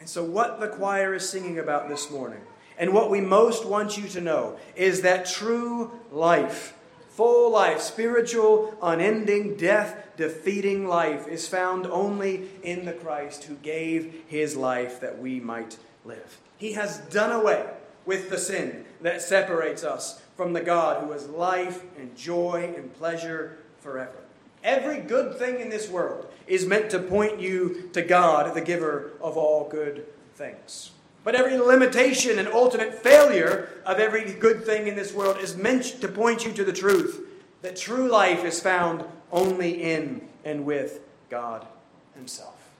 And 0.00 0.08
so, 0.08 0.24
what 0.24 0.60
the 0.60 0.68
choir 0.68 1.14
is 1.14 1.28
singing 1.28 1.58
about 1.58 1.88
this 1.88 2.10
morning, 2.10 2.40
and 2.78 2.92
what 2.92 3.10
we 3.10 3.20
most 3.20 3.64
want 3.64 3.96
you 3.96 4.08
to 4.08 4.20
know, 4.20 4.58
is 4.74 5.02
that 5.02 5.26
true 5.26 5.92
life, 6.10 6.76
full 7.10 7.52
life, 7.52 7.80
spiritual, 7.80 8.76
unending, 8.82 9.56
death 9.56 10.04
defeating 10.16 10.86
life 10.86 11.26
is 11.28 11.48
found 11.48 11.86
only 11.86 12.48
in 12.62 12.84
the 12.84 12.92
Christ 12.92 13.44
who 13.44 13.54
gave 13.56 14.22
his 14.28 14.56
life 14.56 15.00
that 15.00 15.18
we 15.18 15.40
might 15.40 15.76
live. 16.04 16.40
He 16.56 16.72
has 16.72 16.98
done 16.98 17.32
away 17.32 17.66
with 18.06 18.30
the 18.30 18.38
sin 18.38 18.84
that 19.00 19.22
separates 19.22 19.82
us 19.82 20.22
from 20.36 20.52
the 20.52 20.60
God 20.60 21.04
who 21.04 21.12
is 21.12 21.28
life 21.28 21.82
and 21.96 22.16
joy 22.16 22.74
and 22.76 22.92
pleasure 22.94 23.58
forever. 23.80 24.23
Every 24.64 24.98
good 24.98 25.36
thing 25.36 25.60
in 25.60 25.68
this 25.68 25.90
world 25.90 26.26
is 26.46 26.64
meant 26.64 26.90
to 26.90 26.98
point 26.98 27.38
you 27.38 27.90
to 27.92 28.00
God, 28.00 28.54
the 28.54 28.62
giver 28.62 29.12
of 29.20 29.36
all 29.36 29.68
good 29.68 30.06
things. 30.36 30.90
But 31.22 31.34
every 31.34 31.58
limitation 31.58 32.38
and 32.38 32.48
ultimate 32.48 32.94
failure 32.94 33.68
of 33.84 33.98
every 33.98 34.32
good 34.32 34.64
thing 34.64 34.86
in 34.86 34.96
this 34.96 35.12
world 35.12 35.38
is 35.38 35.54
meant 35.54 36.00
to 36.00 36.08
point 36.08 36.46
you 36.46 36.52
to 36.52 36.64
the 36.64 36.72
truth 36.72 37.28
that 37.60 37.76
true 37.76 38.10
life 38.10 38.44
is 38.44 38.60
found 38.60 39.04
only 39.30 39.82
in 39.82 40.26
and 40.44 40.64
with 40.64 41.00
God 41.30 41.66
Himself. 42.14 42.70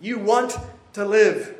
You 0.00 0.18
want 0.18 0.56
to 0.94 1.04
live. 1.04 1.56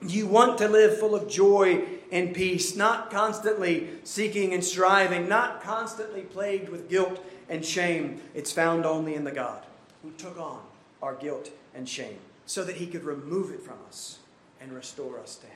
You 0.00 0.26
want 0.26 0.58
to 0.58 0.68
live 0.68 0.98
full 0.98 1.14
of 1.14 1.28
joy 1.28 1.84
and 2.10 2.34
peace, 2.34 2.76
not 2.76 3.10
constantly 3.10 3.90
seeking 4.02 4.52
and 4.52 4.64
striving, 4.64 5.28
not 5.28 5.62
constantly 5.62 6.22
plagued 6.22 6.68
with 6.68 6.88
guilt 6.88 7.24
and 7.52 7.64
shame. 7.64 8.20
It's 8.34 8.50
found 8.50 8.86
only 8.86 9.14
in 9.14 9.24
the 9.24 9.30
God 9.30 9.62
who 10.02 10.10
took 10.12 10.38
on 10.40 10.62
our 11.02 11.14
guilt 11.14 11.50
and 11.74 11.86
shame 11.86 12.18
so 12.46 12.64
that 12.64 12.76
he 12.76 12.86
could 12.86 13.04
remove 13.04 13.52
it 13.52 13.60
from 13.60 13.76
us 13.86 14.18
and 14.60 14.72
restore 14.72 15.20
us 15.20 15.36
to 15.36 15.46
him. 15.46 15.52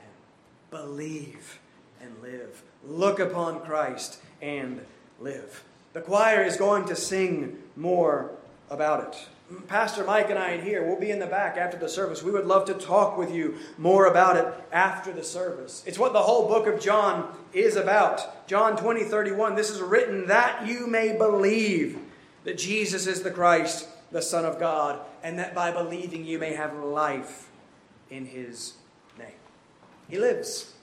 Believe 0.69 1.59
and 1.99 2.13
live. 2.21 2.61
Look 2.85 3.19
upon 3.19 3.61
Christ 3.61 4.19
and 4.41 4.81
live. 5.19 5.63
The 5.93 6.01
choir 6.01 6.43
is 6.43 6.55
going 6.55 6.85
to 6.85 6.95
sing 6.95 7.57
more 7.75 8.29
about 8.69 9.07
it. 9.07 9.27
Pastor 9.67 10.03
Mike 10.03 10.29
and 10.29 10.37
I 10.37 10.51
in 10.51 10.61
here, 10.63 10.85
we'll 10.85 10.99
be 10.99 11.11
in 11.11 11.19
the 11.19 11.25
back 11.25 11.55
after 11.55 11.77
the 11.77 11.87
service. 11.87 12.21
We 12.21 12.31
would 12.31 12.45
love 12.45 12.65
to 12.65 12.73
talk 12.73 13.17
with 13.17 13.31
you 13.31 13.55
more 13.77 14.07
about 14.07 14.35
it 14.35 14.45
after 14.73 15.13
the 15.13 15.23
service. 15.23 15.83
It's 15.85 15.97
what 15.97 16.11
the 16.11 16.21
whole 16.21 16.49
book 16.49 16.67
of 16.67 16.81
John 16.81 17.33
is 17.53 17.77
about. 17.77 18.47
John 18.47 18.75
20, 18.75 19.05
31. 19.05 19.55
This 19.55 19.69
is 19.69 19.79
written 19.79 20.27
that 20.27 20.67
you 20.67 20.85
may 20.87 21.15
believe 21.15 21.97
that 22.43 22.57
Jesus 22.57 23.07
is 23.07 23.21
the 23.21 23.31
Christ, 23.31 23.87
the 24.11 24.21
Son 24.21 24.43
of 24.43 24.59
God, 24.59 24.99
and 25.23 25.39
that 25.39 25.55
by 25.55 25.71
believing 25.71 26.25
you 26.25 26.39
may 26.39 26.53
have 26.53 26.73
life 26.75 27.49
in 28.09 28.25
his 28.25 28.73
name. 29.17 29.27
He 30.09 30.17
lives, 30.17 30.73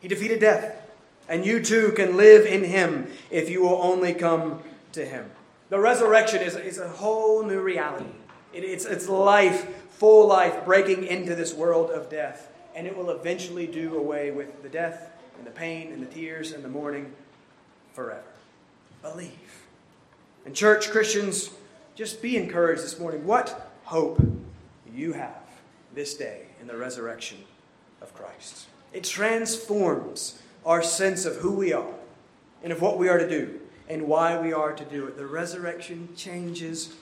he 0.00 0.08
defeated 0.08 0.40
death, 0.40 0.90
and 1.28 1.44
you 1.44 1.62
too 1.62 1.92
can 1.92 2.16
live 2.16 2.46
in 2.46 2.64
him 2.64 3.10
if 3.30 3.50
you 3.50 3.62
will 3.62 3.80
only 3.82 4.14
come 4.14 4.62
to 4.92 5.04
him. 5.04 5.30
The 5.70 5.78
resurrection 5.78 6.42
is, 6.42 6.56
is 6.56 6.78
a 6.78 6.88
whole 6.88 7.44
new 7.44 7.60
reality. 7.60 8.10
It, 8.52 8.64
it's, 8.64 8.84
it's 8.84 9.08
life, 9.08 9.88
full 9.90 10.26
life, 10.26 10.64
breaking 10.64 11.04
into 11.06 11.36
this 11.36 11.54
world 11.54 11.90
of 11.90 12.10
death. 12.10 12.50
And 12.74 12.86
it 12.86 12.96
will 12.96 13.10
eventually 13.10 13.68
do 13.68 13.96
away 13.96 14.32
with 14.32 14.62
the 14.62 14.68
death 14.68 15.12
and 15.38 15.46
the 15.46 15.52
pain 15.52 15.92
and 15.92 16.02
the 16.02 16.12
tears 16.12 16.52
and 16.52 16.64
the 16.64 16.68
mourning 16.68 17.12
forever. 17.92 18.22
Believe. 19.00 19.30
And, 20.44 20.54
church 20.54 20.90
Christians, 20.90 21.50
just 21.94 22.20
be 22.20 22.36
encouraged 22.36 22.82
this 22.82 22.98
morning. 22.98 23.24
What 23.24 23.70
hope 23.84 24.20
you 24.92 25.12
have 25.12 25.42
this 25.94 26.14
day 26.14 26.46
in 26.60 26.66
the 26.66 26.76
resurrection 26.76 27.38
of 28.02 28.12
Christ? 28.12 28.66
It 28.92 29.04
transforms 29.04 30.42
our 30.66 30.82
sense 30.82 31.24
of 31.24 31.36
who 31.36 31.52
we 31.52 31.72
are 31.72 31.94
and 32.64 32.72
of 32.72 32.82
what 32.82 32.98
we 32.98 33.08
are 33.08 33.18
to 33.18 33.28
do 33.28 33.59
and 33.90 34.06
why 34.06 34.40
we 34.40 34.52
are 34.52 34.72
to 34.72 34.84
do 34.84 35.06
it. 35.06 35.16
The 35.16 35.26
resurrection 35.26 36.08
changes 36.16 36.94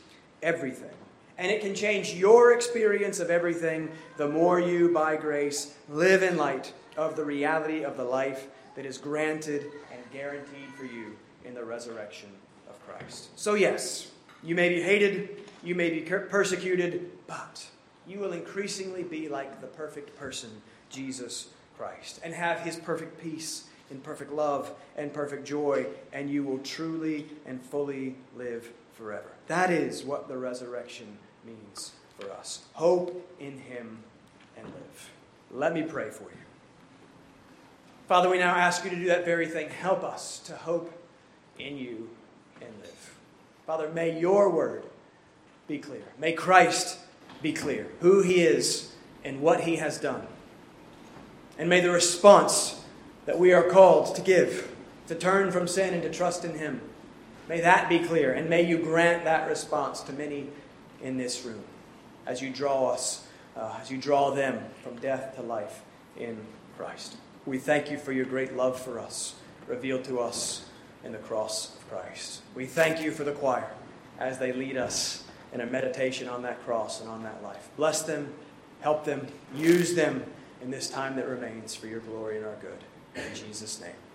everything. 0.42 0.90
And 1.36 1.52
it 1.52 1.60
can 1.60 1.74
change 1.74 2.14
your 2.14 2.52
experience 2.52 3.20
of 3.20 3.30
everything 3.30 3.90
the 4.16 4.26
more 4.26 4.58
you, 4.58 4.92
by 4.92 5.16
grace, 5.16 5.74
live 5.88 6.22
in 6.22 6.36
light 6.36 6.72
of 6.96 7.14
the 7.14 7.24
reality 7.24 7.84
of 7.84 7.96
the 7.96 8.04
life 8.04 8.48
that 8.74 8.86
is 8.86 8.96
granted 8.96 9.66
and 9.92 10.00
guaranteed 10.12 10.68
for 10.76 10.84
you 10.84 11.14
in 11.44 11.54
the 11.54 11.62
resurrection 11.62 12.30
of 12.68 12.84
Christ. 12.86 13.38
So, 13.38 13.54
yes, 13.54 14.10
you 14.42 14.54
may 14.54 14.70
be 14.70 14.80
hated, 14.80 15.42
you 15.62 15.74
may 15.74 15.90
be 15.90 16.00
persecuted, 16.00 17.10
but 17.26 17.66
you 18.06 18.18
will 18.18 18.32
increasingly 18.32 19.02
be 19.02 19.28
like 19.28 19.60
the 19.60 19.66
perfect 19.66 20.16
person, 20.18 20.50
Jesus 20.88 21.48
Christ, 21.76 22.18
and 22.24 22.32
have 22.32 22.60
his 22.60 22.76
perfect 22.76 23.22
peace 23.22 23.64
in 23.90 24.00
perfect 24.00 24.32
love 24.32 24.72
and 24.96 25.12
perfect 25.12 25.46
joy, 25.46 25.86
and 26.12 26.30
you 26.30 26.42
will 26.42 26.58
truly 26.58 27.26
and 27.46 27.62
fully 27.62 28.16
live 28.36 28.70
forever. 28.94 29.30
That 29.46 29.70
is 29.70 30.04
what 30.04 30.28
the 30.28 30.36
resurrection 30.36 31.18
means 31.44 31.92
for 32.18 32.30
us. 32.32 32.64
Hope 32.74 33.34
in 33.38 33.58
him 33.58 33.98
and 34.56 34.66
live. 34.66 35.10
Let 35.50 35.72
me 35.72 35.82
pray 35.82 36.10
for 36.10 36.24
you. 36.24 36.38
Father, 38.08 38.28
we 38.28 38.38
now 38.38 38.54
ask 38.54 38.84
you 38.84 38.90
to 38.90 38.96
do 38.96 39.06
that 39.06 39.24
very 39.24 39.46
thing. 39.46 39.68
Help 39.68 40.02
us 40.02 40.38
to 40.40 40.56
hope 40.56 40.92
in 41.58 41.76
you 41.76 42.08
and 42.60 42.70
live. 42.80 43.14
Father, 43.66 43.90
may 43.90 44.18
your 44.18 44.50
word 44.50 44.84
be 45.66 45.78
clear. 45.78 46.04
May 46.18 46.32
Christ 46.32 46.98
be 47.42 47.52
clear 47.52 47.86
who 48.00 48.22
he 48.22 48.42
is 48.42 48.94
and 49.24 49.40
what 49.40 49.60
he 49.60 49.76
has 49.76 49.98
done. 49.98 50.26
And 51.58 51.68
may 51.68 51.80
the 51.80 51.90
response 51.90 52.77
that 53.28 53.38
we 53.38 53.52
are 53.52 53.62
called 53.62 54.16
to 54.16 54.22
give, 54.22 54.74
to 55.06 55.14
turn 55.14 55.52
from 55.52 55.68
sin 55.68 55.92
and 55.92 56.02
to 56.02 56.10
trust 56.10 56.46
in 56.46 56.54
him, 56.54 56.80
may 57.46 57.60
that 57.60 57.86
be 57.86 57.98
clear. 57.98 58.32
And 58.32 58.48
may 58.48 58.62
you 58.62 58.78
grant 58.78 59.24
that 59.24 59.46
response 59.50 60.00
to 60.04 60.14
many 60.14 60.46
in 61.02 61.18
this 61.18 61.44
room 61.44 61.62
as 62.26 62.40
you 62.40 62.48
draw 62.48 62.88
us, 62.88 63.26
uh, 63.54 63.76
as 63.82 63.90
you 63.90 63.98
draw 63.98 64.30
them 64.30 64.64
from 64.82 64.96
death 64.96 65.36
to 65.36 65.42
life 65.42 65.82
in 66.16 66.38
Christ. 66.78 67.18
We 67.44 67.58
thank 67.58 67.90
you 67.90 67.98
for 67.98 68.12
your 68.12 68.24
great 68.24 68.56
love 68.56 68.80
for 68.80 68.98
us, 68.98 69.34
revealed 69.66 70.04
to 70.04 70.20
us 70.20 70.64
in 71.04 71.12
the 71.12 71.18
cross 71.18 71.76
of 71.76 71.86
Christ. 71.90 72.40
We 72.54 72.64
thank 72.64 73.02
you 73.02 73.10
for 73.10 73.24
the 73.24 73.32
choir 73.32 73.70
as 74.18 74.38
they 74.38 74.54
lead 74.54 74.78
us 74.78 75.22
in 75.52 75.60
a 75.60 75.66
meditation 75.66 76.28
on 76.28 76.40
that 76.44 76.64
cross 76.64 77.02
and 77.02 77.10
on 77.10 77.24
that 77.24 77.42
life. 77.42 77.68
Bless 77.76 78.00
them, 78.00 78.32
help 78.80 79.04
them, 79.04 79.26
use 79.54 79.94
them 79.94 80.24
in 80.62 80.70
this 80.70 80.88
time 80.88 81.14
that 81.16 81.28
remains 81.28 81.74
for 81.74 81.88
your 81.88 82.00
glory 82.00 82.38
and 82.38 82.46
our 82.46 82.56
good. 82.62 82.78
In 83.14 83.34
Jesus' 83.34 83.80
name. 83.80 84.07